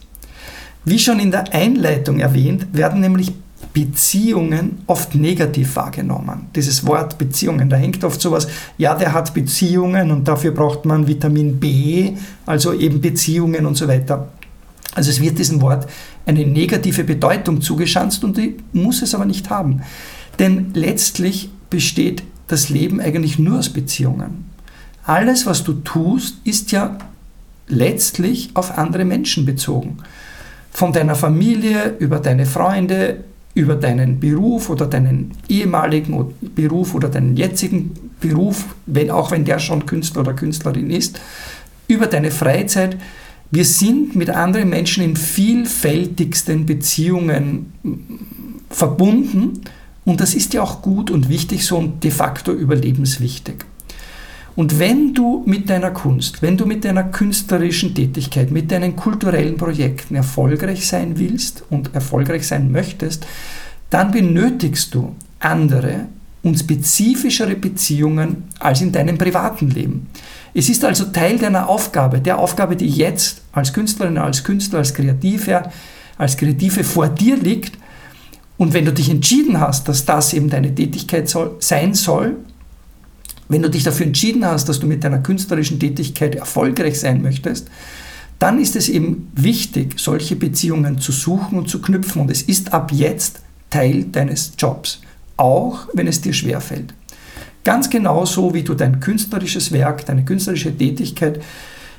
Wie 0.86 0.98
schon 0.98 1.20
in 1.20 1.32
der 1.32 1.52
Einleitung 1.52 2.18
erwähnt, 2.18 2.68
werden 2.72 3.02
nämlich 3.02 3.32
Beziehungen 3.72 4.82
oft 4.86 5.14
negativ 5.14 5.76
wahrgenommen. 5.76 6.46
Dieses 6.54 6.86
Wort 6.86 7.18
Beziehungen, 7.18 7.68
da 7.68 7.76
hängt 7.76 8.02
oft 8.04 8.20
sowas, 8.20 8.48
ja, 8.76 8.94
der 8.94 9.12
hat 9.12 9.34
Beziehungen 9.34 10.10
und 10.10 10.26
dafür 10.26 10.52
braucht 10.52 10.84
man 10.84 11.06
Vitamin 11.06 11.58
B, 11.60 12.12
also 12.46 12.72
eben 12.72 13.00
Beziehungen 13.00 13.66
und 13.66 13.76
so 13.76 13.86
weiter. 13.88 14.28
Also 14.94 15.10
es 15.10 15.20
wird 15.20 15.38
diesem 15.38 15.60
Wort 15.60 15.88
eine 16.26 16.44
negative 16.46 17.04
Bedeutung 17.04 17.60
zugeschanzt 17.60 18.24
und 18.24 18.36
die 18.36 18.56
muss 18.72 19.02
es 19.02 19.14
aber 19.14 19.24
nicht 19.26 19.50
haben. 19.50 19.82
Denn 20.38 20.70
letztlich 20.74 21.50
besteht 21.70 22.22
das 22.48 22.68
Leben 22.68 23.00
eigentlich 23.00 23.38
nur 23.38 23.58
aus 23.58 23.68
Beziehungen. 23.68 24.46
Alles, 25.04 25.46
was 25.46 25.64
du 25.64 25.74
tust, 25.74 26.36
ist 26.44 26.72
ja 26.72 26.98
letztlich 27.68 28.50
auf 28.54 28.76
andere 28.76 29.04
Menschen 29.04 29.44
bezogen. 29.44 29.98
Von 30.70 30.92
deiner 30.92 31.14
Familie 31.14 31.96
über 31.98 32.18
deine 32.18 32.46
Freunde, 32.46 33.24
über 33.54 33.74
deinen 33.74 34.20
Beruf 34.20 34.70
oder 34.70 34.86
deinen 34.86 35.32
ehemaligen 35.48 36.34
Beruf 36.54 36.94
oder 36.94 37.08
deinen 37.08 37.36
jetzigen 37.36 37.92
Beruf, 38.20 38.76
wenn, 38.86 39.10
auch 39.10 39.30
wenn 39.30 39.44
der 39.44 39.58
schon 39.58 39.86
Künstler 39.86 40.22
oder 40.22 40.34
Künstlerin 40.34 40.90
ist, 40.90 41.20
über 41.88 42.06
deine 42.06 42.30
Freizeit. 42.30 42.96
Wir 43.50 43.64
sind 43.64 44.14
mit 44.14 44.30
anderen 44.30 44.68
Menschen 44.68 45.02
in 45.02 45.16
vielfältigsten 45.16 46.66
Beziehungen 46.66 47.72
verbunden 48.70 49.62
und 50.04 50.20
das 50.20 50.34
ist 50.34 50.54
ja 50.54 50.62
auch 50.62 50.82
gut 50.82 51.10
und 51.10 51.28
wichtig 51.28 51.64
so 51.64 51.78
und 51.78 52.04
de 52.04 52.10
facto 52.10 52.52
überlebenswichtig. 52.52 53.64
Und 54.58 54.80
wenn 54.80 55.14
du 55.14 55.44
mit 55.46 55.70
deiner 55.70 55.92
Kunst, 55.92 56.42
wenn 56.42 56.56
du 56.56 56.66
mit 56.66 56.84
deiner 56.84 57.04
künstlerischen 57.04 57.94
Tätigkeit, 57.94 58.50
mit 58.50 58.72
deinen 58.72 58.96
kulturellen 58.96 59.56
Projekten 59.56 60.16
erfolgreich 60.16 60.84
sein 60.88 61.16
willst 61.16 61.62
und 61.70 61.94
erfolgreich 61.94 62.44
sein 62.44 62.72
möchtest, 62.72 63.24
dann 63.88 64.10
benötigst 64.10 64.92
du 64.92 65.14
andere 65.38 66.06
und 66.42 66.58
spezifischere 66.58 67.54
Beziehungen 67.54 68.48
als 68.58 68.80
in 68.80 68.90
deinem 68.90 69.16
privaten 69.16 69.70
Leben. 69.70 70.08
Es 70.52 70.68
ist 70.68 70.84
also 70.84 71.04
Teil 71.04 71.38
deiner 71.38 71.68
Aufgabe, 71.68 72.18
der 72.18 72.40
Aufgabe, 72.40 72.74
die 72.74 72.88
jetzt 72.88 73.42
als 73.52 73.72
Künstlerin, 73.72 74.18
als 74.18 74.42
Künstler, 74.42 74.80
als 74.80 74.92
Kreativer, 74.92 75.70
als 76.16 76.36
Kreative 76.36 76.82
vor 76.82 77.08
dir 77.08 77.36
liegt. 77.36 77.78
Und 78.56 78.74
wenn 78.74 78.86
du 78.86 78.92
dich 78.92 79.08
entschieden 79.08 79.60
hast, 79.60 79.86
dass 79.86 80.04
das 80.04 80.32
eben 80.32 80.50
deine 80.50 80.74
Tätigkeit 80.74 81.28
soll, 81.28 81.54
sein 81.60 81.94
soll, 81.94 82.38
wenn 83.48 83.62
du 83.62 83.70
dich 83.70 83.82
dafür 83.82 84.06
entschieden 84.06 84.44
hast, 84.44 84.68
dass 84.68 84.80
du 84.80 84.86
mit 84.86 85.04
deiner 85.04 85.18
künstlerischen 85.18 85.80
Tätigkeit 85.80 86.34
erfolgreich 86.34 87.00
sein 87.00 87.22
möchtest, 87.22 87.68
dann 88.38 88.60
ist 88.60 88.76
es 88.76 88.88
eben 88.88 89.30
wichtig, 89.34 89.98
solche 89.98 90.36
Beziehungen 90.36 90.98
zu 90.98 91.12
suchen 91.12 91.58
und 91.58 91.68
zu 91.68 91.80
knüpfen. 91.80 92.22
Und 92.22 92.30
es 92.30 92.42
ist 92.42 92.72
ab 92.72 92.92
jetzt 92.92 93.40
Teil 93.70 94.04
deines 94.04 94.52
Jobs, 94.58 95.00
auch 95.36 95.88
wenn 95.92 96.06
es 96.06 96.20
dir 96.20 96.32
schwerfällt. 96.32 96.94
Ganz 97.64 97.90
genauso 97.90 98.54
wie 98.54 98.62
du 98.62 98.74
dein 98.74 99.00
künstlerisches 99.00 99.72
Werk, 99.72 100.06
deine 100.06 100.24
künstlerische 100.24 100.76
Tätigkeit 100.76 101.42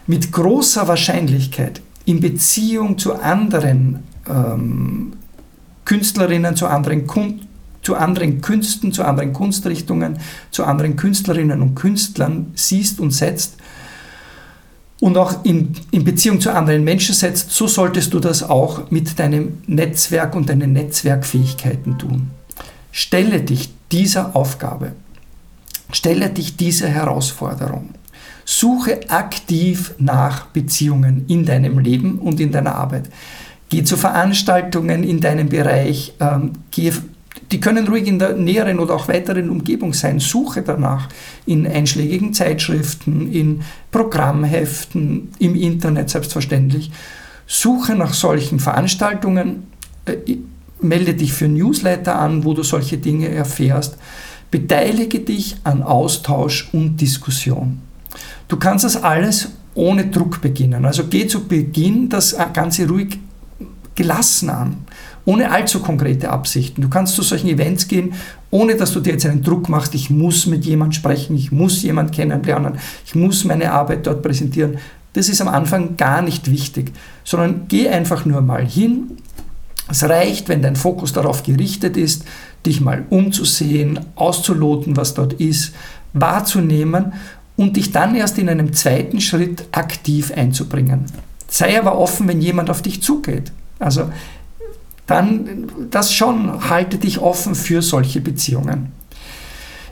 mit 0.08 0.32
großer 0.32 0.88
Wahrscheinlichkeit 0.88 1.82
in 2.06 2.22
Beziehung 2.22 2.98
zu 2.98 3.14
anderen 3.14 4.00
ähm, 4.28 5.14
Künstlerinnen, 5.86 6.56
zu 6.56 6.68
anderen 6.68 7.06
Kunden, 7.06 7.49
zu 7.82 7.96
anderen 7.96 8.42
Künsten, 8.42 8.92
zu 8.92 9.04
anderen 9.04 9.34
Kunstrichtungen, 9.34 10.20
zu 10.52 10.64
anderen 10.64 10.96
Künstlerinnen 10.96 11.62
und 11.62 11.76
Künstlern 11.76 12.52
siehst 12.56 13.00
und 13.00 13.12
setzt 13.12 13.56
und 15.00 15.18
auch 15.18 15.46
in, 15.46 15.74
in 15.92 16.04
Beziehung 16.04 16.42
zu 16.42 16.54
anderen 16.54 16.84
Menschen 16.84 17.16
setzt, 17.16 17.52
so 17.52 17.68
solltest 17.68 18.14
du 18.14 18.20
das 18.20 18.44
auch 18.44 18.92
mit 18.92 19.18
deinem 19.18 19.60
Netzwerk 19.68 20.36
und 20.36 20.50
deinen 20.50 20.74
Netzwerkfähigkeiten 20.74 21.98
tun. 21.98 22.32
Stelle 22.92 23.42
dich 23.42 23.70
dieser 23.92 24.36
Aufgabe, 24.36 24.94
stelle 25.92 26.30
dich 26.30 26.58
dieser 26.58 26.90
Herausforderung. 26.90 27.90
Suche 28.44 29.10
aktiv 29.10 29.94
nach 30.00 30.48
Beziehungen 30.48 31.26
in 31.28 31.46
deinem 31.46 31.78
Leben 31.78 32.18
und 32.18 32.40
in 32.40 32.52
deiner 32.52 32.76
Arbeit. 32.76 33.10
Geh 33.70 33.84
zu 33.84 33.96
Veranstaltungen 33.96 35.04
in 35.04 35.20
deinem 35.22 35.50
Bereich, 35.50 36.16
ähm, 36.20 36.54
geh 36.72 36.92
die 37.52 37.60
können 37.60 37.88
ruhig 37.88 38.08
in 38.08 38.20
der 38.20 38.34
näheren 38.34 38.80
oder 38.80 38.96
auch 38.96 39.08
weiteren 39.08 39.50
Umgebung 39.50 39.94
sein. 39.94 40.20
Suche 40.20 40.62
danach 40.62 41.10
in 41.46 41.66
einschlägigen 41.68 42.34
Zeitschriften, 42.34 43.32
in 43.32 43.62
Programmheften, 43.92 45.30
im 45.40 45.56
Internet 45.56 46.10
selbstverständlich. 46.10 46.92
Suche 47.48 47.96
nach 47.96 48.14
solchen 48.14 48.60
Veranstaltungen, 48.60 49.68
äh, 50.06 50.38
melde 50.82 51.14
dich 51.14 51.34
für 51.34 51.48
Newsletter 51.48 52.18
an, 52.20 52.46
wo 52.46 52.54
du 52.54 52.64
solche 52.64 52.98
Dinge 52.98 53.30
erfährst. 53.30 53.98
Beteilige 54.52 55.20
dich 55.20 55.58
an 55.64 55.84
Austausch 55.84 56.70
und 56.72 57.00
Diskussion. 57.02 57.82
Du 58.48 58.58
kannst 58.58 58.86
das 58.86 59.02
alles 59.02 59.50
ohne 59.76 60.08
Druck 60.08 60.42
beginnen. 60.42 60.86
Also 60.86 61.06
geh 61.06 61.28
zu 61.28 61.48
Beginn 61.48 62.10
das 62.10 62.36
Ganze 62.54 62.88
ruhig 62.88 63.20
gelassen 64.00 64.50
an 64.50 64.78
ohne 65.30 65.52
allzu 65.52 65.80
konkrete 65.80 66.30
Absichten. 66.30 66.82
Du 66.82 66.90
kannst 66.90 67.16
zu 67.16 67.22
solchen 67.22 67.50
Events 67.50 67.88
gehen, 67.88 68.14
ohne 68.50 68.76
dass 68.76 68.94
du 68.94 69.00
dir 69.00 69.14
jetzt 69.14 69.28
einen 69.28 69.44
Druck 69.44 69.70
machst, 69.70 69.94
ich 69.94 70.10
muss 70.10 70.48
mit 70.48 70.66
jemandem 70.66 70.94
sprechen, 70.94 71.36
ich 71.36 71.52
muss 71.52 71.84
jemanden 71.84 72.12
kennenlernen, 72.12 72.80
ich 73.06 73.14
muss 73.14 73.46
meine 73.46 73.72
Arbeit 73.72 74.08
dort 74.08 74.24
präsentieren. 74.24 74.80
Das 75.14 75.30
ist 75.30 75.42
am 75.42 75.48
Anfang 75.48 75.98
gar 75.98 76.24
nicht 76.24 76.50
wichtig, 76.50 76.94
sondern 77.24 77.66
geh 77.68 77.90
einfach 77.90 78.26
nur 78.26 78.42
mal 78.42 78.66
hin. 78.66 79.18
Es 79.88 80.04
reicht, 80.04 80.50
wenn 80.50 80.64
dein 80.64 80.76
Fokus 80.76 81.14
darauf 81.14 81.44
gerichtet 81.44 81.96
ist, 81.96 82.26
dich 82.66 82.82
mal 82.82 83.06
umzusehen, 83.10 84.00
auszuloten, 84.16 84.98
was 84.98 85.14
dort 85.14 85.34
ist, 85.34 85.74
wahrzunehmen 86.14 87.14
und 87.56 87.78
dich 87.78 87.92
dann 87.92 88.16
erst 88.16 88.40
in 88.40 88.50
einem 88.50 88.74
zweiten 88.74 89.22
Schritt 89.22 89.66
aktiv 89.72 90.32
einzubringen. 90.36 91.06
Sei 91.48 91.78
aber 91.80 92.00
offen, 92.00 92.28
wenn 92.28 92.42
jemand 92.42 92.70
auf 92.72 92.82
dich 92.82 93.04
zugeht. 93.04 93.52
Also 93.80 94.12
dann 95.08 95.68
das 95.90 96.14
schon 96.14 96.70
halte 96.70 96.98
dich 96.98 97.20
offen 97.20 97.56
für 97.56 97.82
solche 97.82 98.22
Beziehungen. 98.22 98.92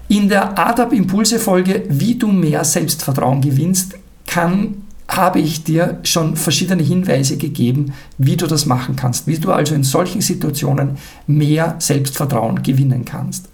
In 0.10 0.29
der 0.29 0.58
ADAP 0.58 0.94
Impulse 0.94 1.39
Folge, 1.39 1.84
wie 1.89 2.15
du 2.15 2.27
mehr 2.27 2.63
Selbstvertrauen 2.63 3.41
gewinnst, 3.41 3.96
kann 4.25 4.84
habe 5.08 5.39
ich 5.39 5.63
dir 5.63 6.00
schon 6.03 6.36
verschiedene 6.36 6.84
Hinweise 6.84 7.38
gegeben, 7.38 7.94
wie 8.17 8.36
du 8.36 8.46
das 8.46 8.65
machen 8.65 8.96
kannst, 8.96 9.25
wie 9.25 9.38
du 9.38 9.51
also 9.51 9.74
in 9.74 9.84
solchen 9.84 10.22
Situationen 10.22 10.98
mehr 11.27 11.75
Selbstvertrauen 11.79 12.62
gewinnen 12.62 13.06
kannst. 13.06 13.48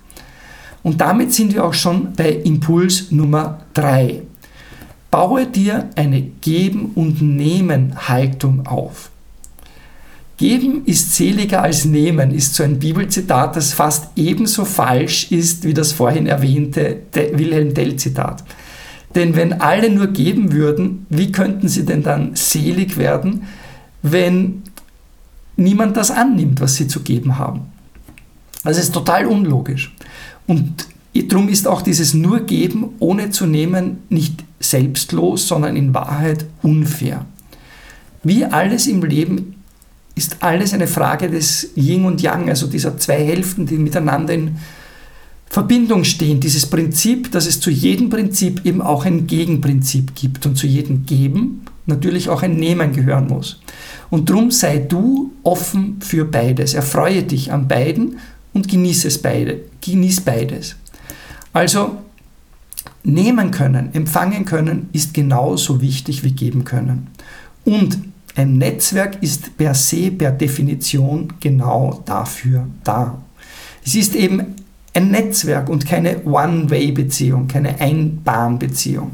Und 0.82 1.00
damit 1.00 1.34
sind 1.34 1.54
wir 1.54 1.64
auch 1.64 1.74
schon 1.74 2.14
bei 2.14 2.32
Impuls 2.32 3.12
Nummer 3.12 3.60
3. 3.76 4.24
Baue 5.12 5.46
dir 5.46 5.90
eine 5.96 6.22
Geben- 6.22 6.92
und 6.96 7.22
Nehmen-Haltung 7.22 8.66
auf. 8.66 9.12
Geben 10.44 10.84
ist 10.86 11.16
seliger 11.16 11.62
als 11.62 11.86
nehmen, 11.86 12.32
ist 12.32 12.54
so 12.56 12.64
ein 12.64 12.78
Bibelzitat, 12.78 13.56
das 13.56 13.72
fast 13.72 14.10
ebenso 14.18 14.66
falsch 14.66 15.32
ist 15.32 15.64
wie 15.64 15.74
das 15.74 15.94
vorhin 15.94 16.28
erwähnte 16.28 17.04
Wilhelm 17.14 17.74
Tell-Zitat. 17.74 18.44
Denn 19.16 19.38
wenn 19.38 19.62
alle 19.62 19.90
nur 19.90 20.08
geben 20.08 20.52
würden, 20.52 21.06
wie 21.10 21.32
könnten 21.32 21.70
sie 21.70 21.86
denn 21.86 22.04
dann 22.04 22.36
selig 22.36 22.98
werden, 22.98 23.44
wenn 24.02 24.64
niemand 25.56 25.96
das 25.96 26.12
annimmt, 26.12 26.60
was 26.60 26.76
sie 26.76 26.90
zu 26.90 27.04
geben 27.04 27.38
haben? 27.38 27.62
Das 28.66 28.78
ist 28.78 28.94
total 28.94 29.28
unlogisch. 29.28 29.96
Und 30.46 30.88
darum 31.14 31.48
ist 31.48 31.70
auch 31.70 31.82
dieses 31.82 32.14
nur 32.14 32.42
geben 32.42 32.96
ohne 33.00 33.30
zu 33.30 33.46
nehmen 33.46 34.00
nicht 34.10 34.44
selbstlos, 34.60 35.48
sondern 35.48 35.78
in 35.78 35.94
Wahrheit 35.94 36.46
unfair. 36.62 37.26
Wie 38.24 38.44
alles 38.44 38.88
im 38.88 39.04
Leben 39.04 39.53
ist 40.16 40.38
alles 40.42 40.74
eine 40.74 40.88
Frage 40.88 41.30
des 41.30 41.72
Yin 41.76 42.06
und 42.06 42.22
Yang, 42.22 42.50
also 42.50 42.68
dieser 42.68 42.98
zwei 42.98 43.24
Hälften, 43.24 43.66
die 43.66 43.78
miteinander 43.78 44.34
in 44.34 44.58
Verbindung 45.48 46.04
stehen. 46.04 46.40
Dieses 46.40 46.66
Prinzip, 46.66 47.32
dass 47.32 47.46
es 47.46 47.60
zu 47.60 47.70
jedem 47.70 48.10
Prinzip 48.10 48.66
eben 48.66 48.82
auch 48.82 49.06
ein 49.06 49.28
Gegenprinzip 49.28 50.16
gibt 50.16 50.46
und 50.46 50.56
zu 50.56 50.68
jedem 50.68 51.06
Geben 51.06 51.62
natürlich 51.86 52.30
auch 52.30 52.42
ein 52.42 52.56
Nehmen 52.56 52.94
gehören 52.94 53.28
muss. 53.28 53.62
Und 54.10 54.30
drum 54.30 54.52
sei 54.52 54.78
du 54.78 55.32
offen 55.44 55.98
für 56.02 56.26
beides. 56.26 56.74
Erfreue 56.74 57.24
dich 57.24 57.52
an 57.52 57.68
beiden 57.68 58.20
und 58.54 58.68
genieße 58.68 59.08
es 59.08 59.22
beide. 59.22 59.62
Genieß 59.82 60.22
beides. 60.22 60.76
Also 61.52 61.98
nehmen 63.04 63.52
können, 63.52 63.94
empfangen 63.94 64.46
können 64.46 64.90
ist 64.94 65.14
genauso 65.14 65.82
wichtig 65.82 66.24
wie 66.24 66.32
geben 66.32 66.64
können. 66.64 67.08
Und 67.66 68.00
ein 68.36 68.58
Netzwerk 68.58 69.22
ist 69.22 69.58
per 69.58 69.74
se, 69.74 70.12
per 70.12 70.32
Definition 70.32 71.34
genau 71.40 72.02
dafür 72.06 72.68
da. 72.84 73.22
Es 73.86 73.96
ist 73.96 74.16
eben 74.16 74.56
ein 74.94 75.12
Netzwerk 75.12 75.70
und 75.70 75.86
keine 75.86 76.24
One-Way-Beziehung, 76.26 77.48
keine 77.48 77.80
Einbahnbeziehung. 77.80 79.12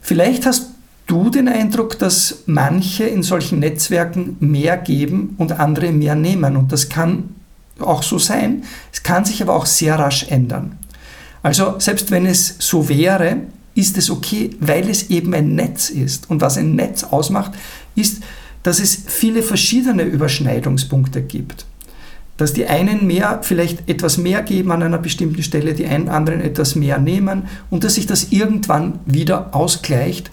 Vielleicht 0.00 0.46
hast 0.46 0.70
du 1.06 1.30
den 1.30 1.48
Eindruck, 1.48 1.98
dass 1.98 2.42
manche 2.46 3.04
in 3.04 3.22
solchen 3.22 3.60
Netzwerken 3.60 4.36
mehr 4.40 4.76
geben 4.76 5.34
und 5.38 5.52
andere 5.58 5.92
mehr 5.92 6.14
nehmen. 6.14 6.56
Und 6.56 6.72
das 6.72 6.88
kann 6.88 7.34
auch 7.80 8.02
so 8.02 8.18
sein. 8.18 8.64
Es 8.92 9.02
kann 9.02 9.24
sich 9.24 9.42
aber 9.42 9.54
auch 9.54 9.66
sehr 9.66 9.98
rasch 9.98 10.26
ändern. 10.28 10.78
Also 11.42 11.78
selbst 11.78 12.10
wenn 12.10 12.26
es 12.26 12.56
so 12.58 12.88
wäre, 12.88 13.38
ist 13.74 13.96
es 13.96 14.10
okay, 14.10 14.50
weil 14.60 14.88
es 14.88 15.10
eben 15.10 15.34
ein 15.34 15.54
Netz 15.54 15.88
ist. 15.90 16.30
Und 16.30 16.40
was 16.40 16.58
ein 16.58 16.74
Netz 16.74 17.04
ausmacht, 17.04 17.52
ist, 17.94 18.22
dass 18.62 18.78
es 18.80 19.04
viele 19.06 19.42
verschiedene 19.42 20.02
Überschneidungspunkte 20.02 21.22
gibt. 21.22 21.66
Dass 22.36 22.52
die 22.52 22.66
einen 22.66 23.06
mehr, 23.06 23.40
vielleicht 23.42 23.88
etwas 23.88 24.18
mehr 24.18 24.42
geben 24.42 24.72
an 24.72 24.82
einer 24.82 24.98
bestimmten 24.98 25.42
Stelle, 25.42 25.74
die 25.74 25.86
anderen 25.86 26.40
etwas 26.40 26.74
mehr 26.74 26.98
nehmen 26.98 27.44
und 27.70 27.84
dass 27.84 27.96
sich 27.96 28.06
das 28.06 28.32
irgendwann 28.32 29.00
wieder 29.04 29.54
ausgleicht. 29.54 30.30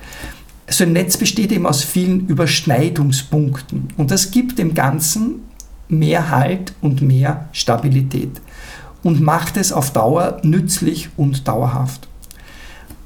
So 0.70 0.84
ein 0.84 0.94
Netz 0.94 1.18
besteht 1.18 1.52
eben 1.52 1.66
aus 1.66 1.84
vielen 1.84 2.28
Überschneidungspunkten 2.28 3.90
und 3.98 4.12
das 4.12 4.32
gibt 4.32 4.60
dem 4.60 4.74
Ganzen 4.74 5.42
mehr 5.88 6.30
Halt 6.30 6.74
und 6.82 7.02
mehr 7.02 7.50
Stabilität 7.52 8.40
und 9.04 9.22
macht 9.22 9.58
es 9.58 9.72
auf 9.72 9.92
Dauer 9.92 10.40
nützlich 10.44 11.10
und 11.18 11.48
dauerhaft. 11.48 12.08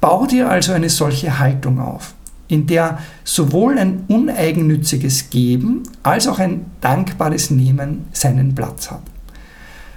Bau 0.00 0.26
dir 0.26 0.50
also 0.50 0.72
eine 0.72 0.90
solche 0.90 1.38
Haltung 1.38 1.80
auf, 1.80 2.14
in 2.48 2.66
der 2.66 2.98
sowohl 3.24 3.78
ein 3.78 4.04
uneigennütziges 4.08 5.30
Geben 5.30 5.84
als 6.02 6.28
auch 6.28 6.38
ein 6.38 6.66
dankbares 6.80 7.50
Nehmen 7.50 8.06
seinen 8.12 8.54
Platz 8.54 8.90
hat. 8.90 9.02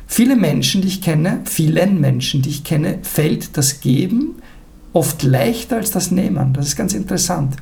Viele 0.08 0.38
Menschen, 0.38 0.82
die 0.82 0.88
ich 0.88 1.02
kenne, 1.02 1.42
vielen 1.44 2.00
Menschen, 2.00 2.42
die 2.42 2.50
ich 2.50 2.64
kenne, 2.64 3.00
fällt 3.04 3.58
das 3.58 3.82
Geben 3.82 4.36
oft 4.94 5.22
leichter 5.24 5.76
als 5.76 5.92
das 5.92 6.12
Nehmen. 6.12 6.54
Das 6.54 6.68
ist 6.68 6.78
ganz 6.78 6.94
interessant. 6.94 7.58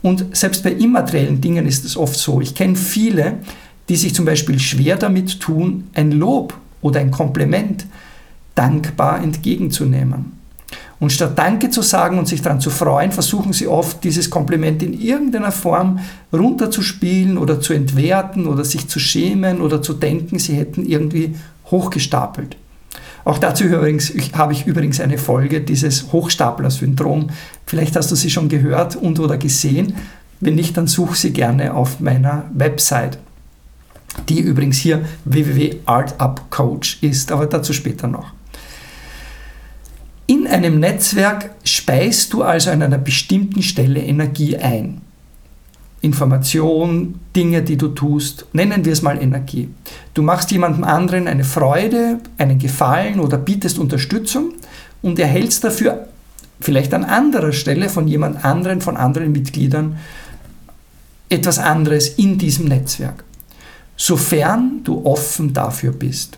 Und 0.00 0.34
selbst 0.34 0.64
bei 0.64 0.72
immateriellen 0.72 1.40
Dingen 1.40 1.66
ist 1.66 1.84
es 1.84 1.96
oft 1.96 2.18
so. 2.18 2.40
Ich 2.40 2.54
kenne 2.54 2.76
viele, 2.76 3.38
die 3.88 3.96
sich 3.96 4.14
zum 4.14 4.24
Beispiel 4.24 4.58
schwer 4.58 4.96
damit 4.96 5.38
tun, 5.38 5.84
ein 5.94 6.12
Lob 6.12 6.58
oder 6.80 7.00
ein 7.00 7.10
Kompliment 7.10 7.86
dankbar 8.54 9.22
entgegenzunehmen. 9.22 10.41
Und 11.02 11.10
statt 11.10 11.36
Danke 11.36 11.68
zu 11.68 11.82
sagen 11.82 12.16
und 12.16 12.28
sich 12.28 12.42
daran 12.42 12.60
zu 12.60 12.70
freuen, 12.70 13.10
versuchen 13.10 13.52
sie 13.52 13.66
oft, 13.66 14.04
dieses 14.04 14.30
Kompliment 14.30 14.84
in 14.84 14.92
irgendeiner 14.92 15.50
Form 15.50 15.98
runterzuspielen 16.32 17.38
oder 17.38 17.60
zu 17.60 17.72
entwerten 17.72 18.46
oder 18.46 18.64
sich 18.64 18.86
zu 18.86 19.00
schämen 19.00 19.60
oder 19.60 19.82
zu 19.82 19.94
denken, 19.94 20.38
sie 20.38 20.54
hätten 20.54 20.86
irgendwie 20.86 21.34
hochgestapelt. 21.72 22.56
Auch 23.24 23.38
dazu 23.38 23.64
übrigens, 23.64 24.12
habe 24.34 24.52
ich 24.52 24.64
übrigens 24.64 25.00
eine 25.00 25.18
Folge 25.18 25.60
dieses 25.60 26.12
Hochstapler-Syndrom. 26.12 27.30
Vielleicht 27.66 27.96
hast 27.96 28.12
du 28.12 28.14
sie 28.14 28.30
schon 28.30 28.48
gehört 28.48 28.94
und 28.94 29.18
oder 29.18 29.38
gesehen. 29.38 29.94
Wenn 30.38 30.54
nicht, 30.54 30.76
dann 30.76 30.86
such 30.86 31.16
sie 31.16 31.32
gerne 31.32 31.74
auf 31.74 31.98
meiner 31.98 32.44
Website, 32.54 33.18
die 34.28 34.38
übrigens 34.38 34.76
hier 34.76 35.04
www.artupcoach 35.24 36.98
ist, 37.00 37.32
aber 37.32 37.46
dazu 37.46 37.72
später 37.72 38.06
noch. 38.06 38.32
In 40.52 40.58
einem 40.58 40.80
Netzwerk 40.80 41.52
speist 41.64 42.34
du 42.34 42.42
also 42.42 42.68
an 42.72 42.82
einer 42.82 42.98
bestimmten 42.98 43.62
Stelle 43.62 44.00
Energie 44.00 44.54
ein. 44.58 45.00
Information, 46.02 47.20
Dinge, 47.34 47.62
die 47.62 47.78
du 47.78 47.88
tust, 47.88 48.44
nennen 48.52 48.84
wir 48.84 48.92
es 48.92 49.00
mal 49.00 49.16
Energie. 49.16 49.70
Du 50.12 50.20
machst 50.20 50.50
jemandem 50.50 50.84
anderen 50.84 51.26
eine 51.26 51.44
Freude, 51.44 52.18
einen 52.36 52.58
Gefallen 52.58 53.18
oder 53.18 53.38
bietest 53.38 53.78
Unterstützung 53.78 54.52
und 55.00 55.18
erhältst 55.18 55.64
dafür 55.64 56.08
vielleicht 56.60 56.92
an 56.92 57.04
anderer 57.04 57.52
Stelle 57.52 57.88
von 57.88 58.06
jemand 58.06 58.44
anderen, 58.44 58.82
von 58.82 58.98
anderen 58.98 59.32
Mitgliedern 59.32 59.96
etwas 61.30 61.58
anderes 61.58 62.10
in 62.10 62.36
diesem 62.36 62.66
Netzwerk, 62.66 63.24
sofern 63.96 64.82
du 64.84 65.06
offen 65.06 65.54
dafür 65.54 65.92
bist. 65.92 66.36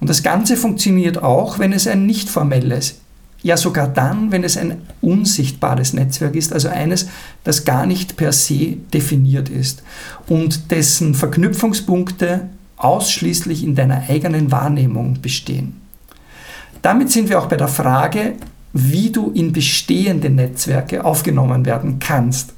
Und 0.00 0.10
das 0.10 0.22
Ganze 0.22 0.58
funktioniert 0.58 1.22
auch, 1.22 1.58
wenn 1.58 1.72
es 1.72 1.86
ein 1.86 2.04
nicht 2.04 2.28
formelles 2.28 2.96
ja 3.42 3.56
sogar 3.56 3.88
dann, 3.88 4.32
wenn 4.32 4.44
es 4.44 4.56
ein 4.56 4.82
unsichtbares 5.00 5.92
Netzwerk 5.92 6.34
ist, 6.34 6.52
also 6.52 6.68
eines, 6.68 7.08
das 7.44 7.64
gar 7.64 7.86
nicht 7.86 8.16
per 8.16 8.32
se 8.32 8.76
definiert 8.92 9.48
ist 9.48 9.82
und 10.26 10.70
dessen 10.70 11.14
Verknüpfungspunkte 11.14 12.48
ausschließlich 12.76 13.64
in 13.64 13.74
deiner 13.74 14.08
eigenen 14.08 14.50
Wahrnehmung 14.50 15.20
bestehen. 15.20 15.80
Damit 16.82 17.10
sind 17.10 17.28
wir 17.28 17.40
auch 17.40 17.46
bei 17.46 17.56
der 17.56 17.68
Frage, 17.68 18.34
wie 18.72 19.10
du 19.10 19.30
in 19.30 19.52
bestehende 19.52 20.30
Netzwerke 20.30 21.04
aufgenommen 21.04 21.66
werden 21.66 21.98
kannst. 21.98 22.54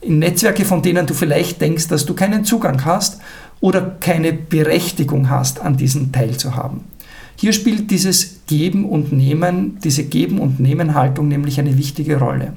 In 0.00 0.18
Netzwerke, 0.18 0.64
von 0.64 0.82
denen 0.82 1.06
du 1.06 1.14
vielleicht 1.14 1.60
denkst, 1.60 1.88
dass 1.88 2.04
du 2.04 2.14
keinen 2.14 2.44
Zugang 2.44 2.84
hast 2.84 3.20
oder 3.60 3.96
keine 4.00 4.32
Berechtigung 4.32 5.30
hast, 5.30 5.60
an 5.60 5.76
diesen 5.76 6.12
teilzuhaben. 6.12 6.80
Hier 7.36 7.52
spielt 7.52 7.90
dieses 7.90 8.40
Geben 8.46 8.84
und 8.84 9.12
Nehmen, 9.12 9.78
diese 9.82 10.04
Geben- 10.04 10.38
und 10.38 10.60
Nehmen-Haltung 10.60 11.28
nämlich 11.28 11.58
eine 11.58 11.76
wichtige 11.76 12.18
Rolle. 12.18 12.54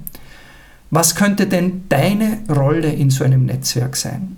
Was 0.91 1.15
könnte 1.15 1.47
denn 1.47 1.83
deine 1.89 2.39
Rolle 2.49 2.91
in 2.91 3.09
so 3.09 3.23
einem 3.23 3.45
Netzwerk 3.45 3.95
sein? 3.97 4.37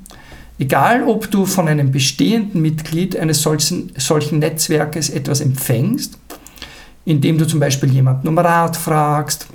Egal, 0.57 1.03
ob 1.03 1.29
du 1.31 1.45
von 1.45 1.67
einem 1.67 1.91
bestehenden 1.91 2.61
Mitglied 2.61 3.15
eines 3.17 3.41
solchen, 3.41 3.91
solchen 3.97 4.39
Netzwerkes 4.39 5.09
etwas 5.09 5.41
empfängst, 5.41 6.17
indem 7.05 7.37
du 7.37 7.47
zum 7.47 7.59
Beispiel 7.59 7.91
jemanden 7.91 8.27
um 8.27 8.37
Rat 8.37 8.75
fragst 8.75 9.47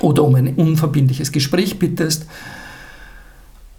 oder 0.00 0.24
um 0.24 0.34
ein 0.34 0.54
unverbindliches 0.54 1.30
Gespräch 1.30 1.78
bittest, 1.78 2.26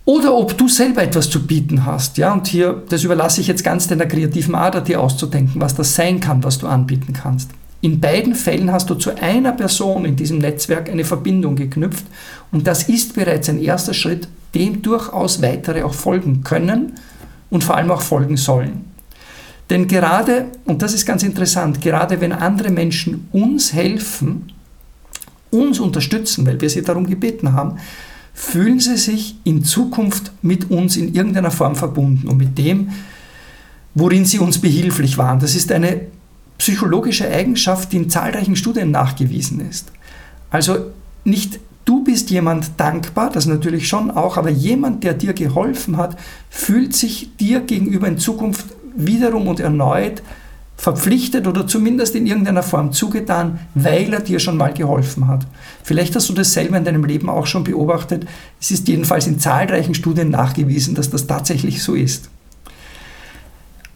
oder 0.05 0.35
ob 0.35 0.57
du 0.57 0.67
selber 0.67 1.03
etwas 1.03 1.29
zu 1.29 1.45
bieten 1.45 1.85
hast. 1.85 2.17
Ja, 2.17 2.31
und 2.31 2.47
hier, 2.47 2.83
das 2.89 3.03
überlasse 3.03 3.41
ich 3.41 3.47
jetzt 3.47 3.63
ganz 3.63 3.87
deiner 3.87 4.05
kreativen 4.05 4.55
Ader, 4.55 4.81
dir 4.81 5.01
auszudenken, 5.01 5.59
was 5.59 5.75
das 5.75 5.95
sein 5.95 6.19
kann, 6.19 6.43
was 6.43 6.59
du 6.59 6.67
anbieten 6.67 7.13
kannst. 7.13 7.49
In 7.81 7.99
beiden 7.99 8.35
Fällen 8.35 8.71
hast 8.71 8.89
du 8.89 8.95
zu 8.95 9.15
einer 9.19 9.51
Person 9.51 10.05
in 10.05 10.15
diesem 10.15 10.37
Netzwerk 10.37 10.89
eine 10.89 11.05
Verbindung 11.05 11.55
geknüpft 11.55 12.05
und 12.51 12.65
das 12.65 12.83
ist 12.89 13.15
bereits 13.15 13.49
ein 13.49 13.61
erster 13.61 13.93
Schritt, 13.93 14.27
dem 14.53 14.81
durchaus 14.81 15.41
weitere 15.41 15.83
auch 15.83 15.93
folgen 15.93 16.43
können 16.43 16.93
und 17.49 17.63
vor 17.63 17.75
allem 17.75 17.91
auch 17.91 18.01
folgen 18.01 18.37
sollen. 18.37 18.85
Denn 19.69 19.87
gerade, 19.87 20.45
und 20.65 20.81
das 20.81 20.93
ist 20.93 21.05
ganz 21.05 21.23
interessant, 21.23 21.81
gerade 21.81 22.21
wenn 22.21 22.31
andere 22.31 22.69
Menschen 22.69 23.27
uns 23.31 23.73
helfen, 23.73 24.51
uns 25.51 25.79
unterstützen, 25.79 26.45
weil 26.45 26.61
wir 26.61 26.69
sie 26.69 26.83
darum 26.83 27.07
gebeten 27.07 27.53
haben, 27.53 27.77
fühlen 28.36 28.82
sie 28.82 28.98
sich 28.98 29.38
in 29.45 29.63
Zukunft 29.63 30.34
mit 30.41 30.69
uns 30.69 30.98
in 30.98 31.15
irgendeiner 31.15 31.52
Form 31.52 31.76
verbunden 31.76 32.28
und 32.28 32.38
mit 32.38 32.58
dem, 32.58 32.89
worin 33.95 34.26
sie 34.26 34.39
uns 34.39 34.60
behilflich 34.60 35.17
waren. 35.17 35.39
Das 35.39 35.56
ist 35.56 35.71
eine 35.71 36.02
psychologische 36.58 37.32
Eigenschaft, 37.32 37.93
die 37.93 37.98
in 37.98 38.10
zahlreichen 38.10 38.58
Studien 38.58 38.91
nachgewiesen 38.91 39.67
ist. 39.67 39.93
Also 40.50 40.91
nicht 41.24 41.60
du 41.86 42.04
bist 42.04 42.30
jemand 42.30 42.71
dankbar, 42.78 43.30
das 43.30 43.45
natürlich 43.45 43.88
schon 43.88 44.12
auch, 44.12 44.36
aber 44.36 44.50
jemand, 44.50 45.06
der 45.06 45.13
dir 45.13 45.34
geholfen 45.34 45.95
hat, 45.95 46.17
fühlt 46.50 46.93
sich 46.93 47.38
dir 47.38 47.62
gegenüber 47.62 48.08
in 48.08 48.17
Zukunft 48.17 48.65
wiederum 48.98 49.48
und 49.48 49.62
erneut 49.62 50.21
verpflichtet 50.77 51.47
oder 51.47 51.67
zumindest 51.67 52.15
in 52.15 52.25
irgendeiner 52.25 52.63
Form 52.63 52.91
zugetan, 52.91 53.59
weil 53.73 54.13
er 54.13 54.19
dir 54.19 54.39
schon 54.39 54.57
mal 54.57 54.73
geholfen 54.73 55.27
hat. 55.27 55.47
Vielleicht 55.83 56.15
hast 56.15 56.29
du 56.29 56.33
das 56.33 56.53
selber 56.53 56.77
in 56.77 56.83
deinem 56.83 57.05
Leben 57.05 57.29
auch 57.29 57.47
schon 57.47 57.63
beobachtet. 57.63 58.27
Es 58.59 58.71
ist 58.71 58.88
jedenfalls 58.88 59.27
in 59.27 59.39
zahlreichen 59.39 59.95
Studien 59.95 60.29
nachgewiesen, 60.29 60.95
dass 60.95 61.09
das 61.09 61.27
tatsächlich 61.27 61.81
so 61.81 61.95
ist. 61.95 62.29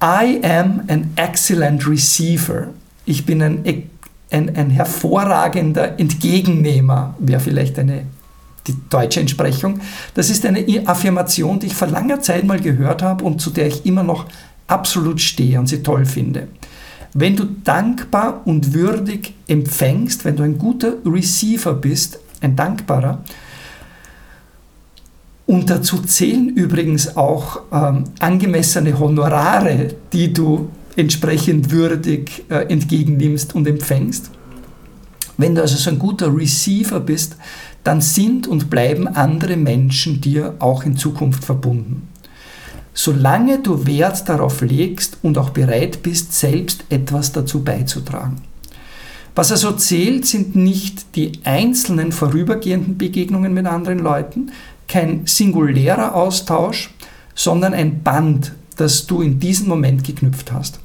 I 0.01 0.39
am 0.43 0.81
an 0.87 1.11
excellent 1.17 1.85
receiver. 1.87 2.67
Ich 3.05 3.25
bin 3.25 3.41
ein, 3.41 3.63
ein, 4.31 4.55
ein 4.55 4.69
hervorragender 4.69 5.99
Entgegennehmer, 5.99 7.15
wäre 7.19 7.41
vielleicht 7.41 7.77
eine 7.77 8.03
die 8.67 8.75
deutsche 8.89 9.19
Entsprechung. 9.19 9.79
Das 10.13 10.29
ist 10.29 10.45
eine 10.45 10.63
Affirmation, 10.85 11.59
die 11.59 11.67
ich 11.67 11.73
vor 11.75 11.87
langer 11.87 12.21
Zeit 12.21 12.45
mal 12.45 12.59
gehört 12.59 13.01
habe 13.01 13.23
und 13.23 13.41
zu 13.41 13.49
der 13.49 13.67
ich 13.67 13.85
immer 13.85 14.03
noch 14.03 14.25
absolut 14.67 15.19
stehe 15.19 15.59
und 15.59 15.67
sie 15.67 15.81
toll 15.81 16.05
finde. 16.05 16.47
Wenn 17.13 17.35
du 17.35 17.45
dankbar 17.63 18.41
und 18.45 18.73
würdig 18.73 19.33
empfängst, 19.47 20.25
wenn 20.25 20.35
du 20.35 20.43
ein 20.43 20.57
guter 20.57 20.93
Receiver 21.05 21.73
bist, 21.73 22.19
ein 22.41 22.55
dankbarer, 22.55 23.23
und 25.47 25.67
dazu 25.67 25.97
zählen 26.03 26.49
übrigens 26.49 27.17
auch 27.17 27.61
ähm, 27.71 28.03
angemessene 28.19 28.99
Honorare, 28.99 29.95
die 30.13 30.31
du 30.31 30.69
entsprechend 30.95 31.71
würdig 31.71 32.45
äh, 32.49 32.71
entgegennimmst 32.71 33.55
und 33.55 33.67
empfängst. 33.67 34.29
Wenn 35.37 35.55
du 35.55 35.61
also 35.61 35.77
so 35.77 35.89
ein 35.89 35.97
guter 35.97 36.35
Receiver 36.35 36.99
bist, 36.99 37.35
dann 37.83 38.01
sind 38.01 38.45
und 38.45 38.69
bleiben 38.69 39.07
andere 39.07 39.57
Menschen 39.57 40.21
dir 40.21 40.53
auch 40.59 40.83
in 40.83 40.97
Zukunft 40.97 41.43
verbunden. 41.43 42.07
Solange 43.01 43.59
du 43.59 43.85
Wert 43.88 44.27
darauf 44.27 44.59
legst 44.59 45.19
und 45.21 45.38
auch 45.38 45.51
bereit 45.51 46.03
bist, 46.03 46.33
selbst 46.33 46.83
etwas 46.89 47.31
dazu 47.31 47.63
beizutragen. 47.63 48.41
Was 49.35 49.53
also 49.53 49.71
zählt, 49.71 50.25
sind 50.25 50.57
nicht 50.57 51.15
die 51.15 51.31
einzelnen 51.45 52.12
vorübergehenden 52.12 52.97
Begegnungen 52.97 53.53
mit 53.53 53.67
anderen 53.67 53.99
Leuten, 53.99 54.51
kein 54.89 55.25
singulärer 55.25 56.13
Austausch, 56.13 56.93
sondern 57.33 57.73
ein 57.73 58.03
Band, 58.03 58.51
das 58.75 59.07
du 59.07 59.21
in 59.21 59.39
diesem 59.39 59.69
Moment 59.69 60.03
geknüpft 60.03 60.51
hast. 60.51 60.81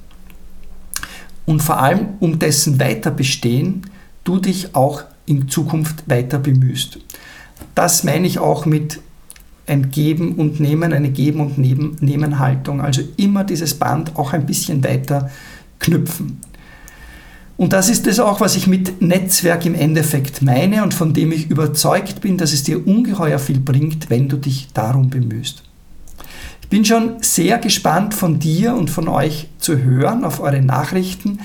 Und 1.46 1.64
vor 1.64 1.80
allem 1.80 2.10
um 2.20 2.38
dessen 2.38 2.78
Weiterbestehen 2.78 3.90
du 4.22 4.38
dich 4.38 4.76
auch 4.76 5.02
in 5.26 5.48
Zukunft 5.48 6.08
weiter 6.08 6.38
bemühst. 6.38 7.00
Das 7.74 8.04
meine 8.04 8.28
ich 8.28 8.38
auch 8.38 8.66
mit 8.66 9.00
ein 9.66 9.90
Geben 9.90 10.34
und 10.34 10.60
Nehmen, 10.60 10.92
eine 10.92 11.10
Geben 11.10 11.40
und 11.40 11.58
Nehmen 11.58 12.38
Haltung. 12.38 12.80
Also 12.80 13.02
immer 13.16 13.44
dieses 13.44 13.74
Band 13.74 14.16
auch 14.16 14.32
ein 14.32 14.46
bisschen 14.46 14.84
weiter 14.84 15.30
knüpfen. 15.78 16.40
Und 17.56 17.72
das 17.72 17.88
ist 17.88 18.06
es 18.06 18.18
auch, 18.18 18.40
was 18.40 18.56
ich 18.56 18.66
mit 18.66 19.00
Netzwerk 19.00 19.64
im 19.64 19.74
Endeffekt 19.74 20.42
meine 20.42 20.82
und 20.82 20.92
von 20.92 21.14
dem 21.14 21.30
ich 21.30 21.50
überzeugt 21.50 22.20
bin, 22.20 22.36
dass 22.36 22.52
es 22.52 22.64
dir 22.64 22.84
ungeheuer 22.84 23.38
viel 23.38 23.60
bringt, 23.60 24.10
wenn 24.10 24.28
du 24.28 24.36
dich 24.36 24.68
darum 24.74 25.08
bemühst. 25.08 25.62
Ich 26.62 26.68
bin 26.68 26.84
schon 26.84 27.22
sehr 27.22 27.58
gespannt 27.58 28.14
von 28.14 28.40
dir 28.40 28.74
und 28.74 28.90
von 28.90 29.06
euch 29.06 29.48
zu 29.58 29.78
hören 29.78 30.24
auf 30.24 30.40
eure 30.40 30.62
Nachrichten, 30.62 31.38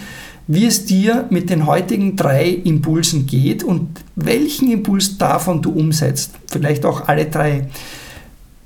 wie 0.48 0.66
es 0.66 0.86
dir 0.86 1.28
mit 1.30 1.52
den 1.52 1.68
heutigen 1.68 2.16
drei 2.16 2.50
Impulsen 2.50 3.28
geht 3.28 3.64
und 3.64 4.00
welchen 4.16 4.72
Impuls 4.72 5.20
davon 5.20 5.62
du 5.62 5.70
umsetzt. 5.72 6.32
Vielleicht 6.48 6.86
auch 6.86 7.08
alle 7.08 7.26
drei. 7.26 7.68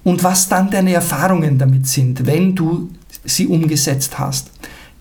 Und 0.04 0.24
was 0.24 0.50
dann 0.50 0.70
deine 0.70 0.94
Erfahrungen 0.94 1.58
damit 1.58 1.88
sind, 1.88 2.26
wenn 2.26 2.56
du 2.56 2.90
sie 3.24 3.48
umgesetzt 3.48 4.20
hast. 4.20 4.52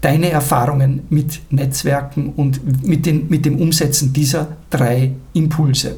deine 0.00 0.30
Erfahrungen 0.30 1.02
mit 1.08 1.40
Netzwerken 1.50 2.34
und 2.36 2.86
mit, 2.86 3.06
den, 3.06 3.28
mit 3.28 3.44
dem 3.44 3.60
Umsetzen 3.60 4.12
dieser 4.12 4.56
drei 4.70 5.14
Impulse. 5.32 5.96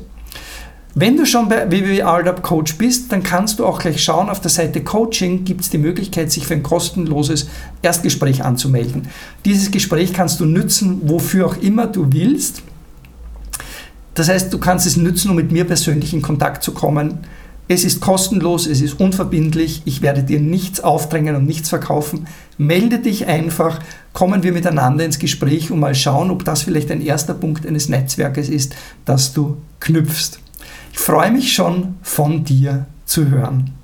Wenn 0.95 1.17
du 1.17 1.25
schon 1.25 1.49
bei 1.49 1.71
www.ardup 1.71 2.43
Coach 2.43 2.77
bist, 2.77 3.13
dann 3.13 3.23
kannst 3.23 3.61
du 3.61 3.67
auch 3.67 3.79
gleich 3.79 4.03
schauen, 4.03 4.29
auf 4.29 4.41
der 4.41 4.51
Seite 4.51 4.83
Coaching 4.83 5.45
gibt 5.45 5.61
es 5.61 5.71
die 5.71 5.79
Möglichkeit, 5.79 6.33
sich 6.33 6.49
für 6.49 6.55
ein 6.55 6.65
kostenloses 6.65 7.49
Erstgespräch 7.81 8.43
anzumelden. 8.45 9.07
Dieses 9.45 9.71
Gespräch 9.71 10.13
kannst 10.13 10.41
du 10.41 10.47
nützen, 10.47 11.03
wofür 11.05 11.47
auch 11.47 11.57
immer 11.59 11.87
du 11.87 12.13
willst. 12.13 12.63
Das 14.15 14.29
heißt, 14.29 14.53
du 14.53 14.59
kannst 14.59 14.85
es 14.85 14.97
nützen, 14.97 15.31
um 15.31 15.37
mit 15.37 15.53
mir 15.53 15.65
persönlich 15.65 16.13
in 16.13 16.23
Kontakt 16.23 16.65
zu 16.65 16.73
kommen. 16.73 17.21
Es 17.69 17.85
ist 17.85 18.01
kostenlos, 18.01 18.67
es 18.67 18.81
ist 18.81 18.99
unverbindlich, 18.99 19.83
ich 19.85 20.03
werde 20.03 20.25
dir 20.25 20.41
nichts 20.41 20.81
aufdrängen 20.81 21.37
und 21.37 21.47
nichts 21.47 21.69
verkaufen. 21.69 22.27
Melde 22.59 22.99
dich 22.99 23.29
einfach, 23.29 23.79
kommen 24.13 24.43
wir 24.43 24.51
miteinander 24.51 25.05
ins 25.05 25.21
Gespräch 25.21 25.71
und 25.71 25.79
mal 25.79 25.95
schauen, 25.95 26.33
ob 26.33 26.45
das 26.45 26.63
vielleicht 26.63 26.91
ein 26.91 27.01
erster 27.01 27.35
Punkt 27.35 27.65
eines 27.65 27.89
Netzwerkes 27.89 28.49
ist, 28.49 28.75
das 29.05 29.33
du 29.33 29.59
knüpfst. 29.79 30.41
Ich 30.93 30.99
freue 30.99 31.31
mich 31.31 31.53
schon, 31.53 31.97
von 32.03 32.45
dir 32.45 32.87
zu 33.05 33.29
hören. 33.29 33.80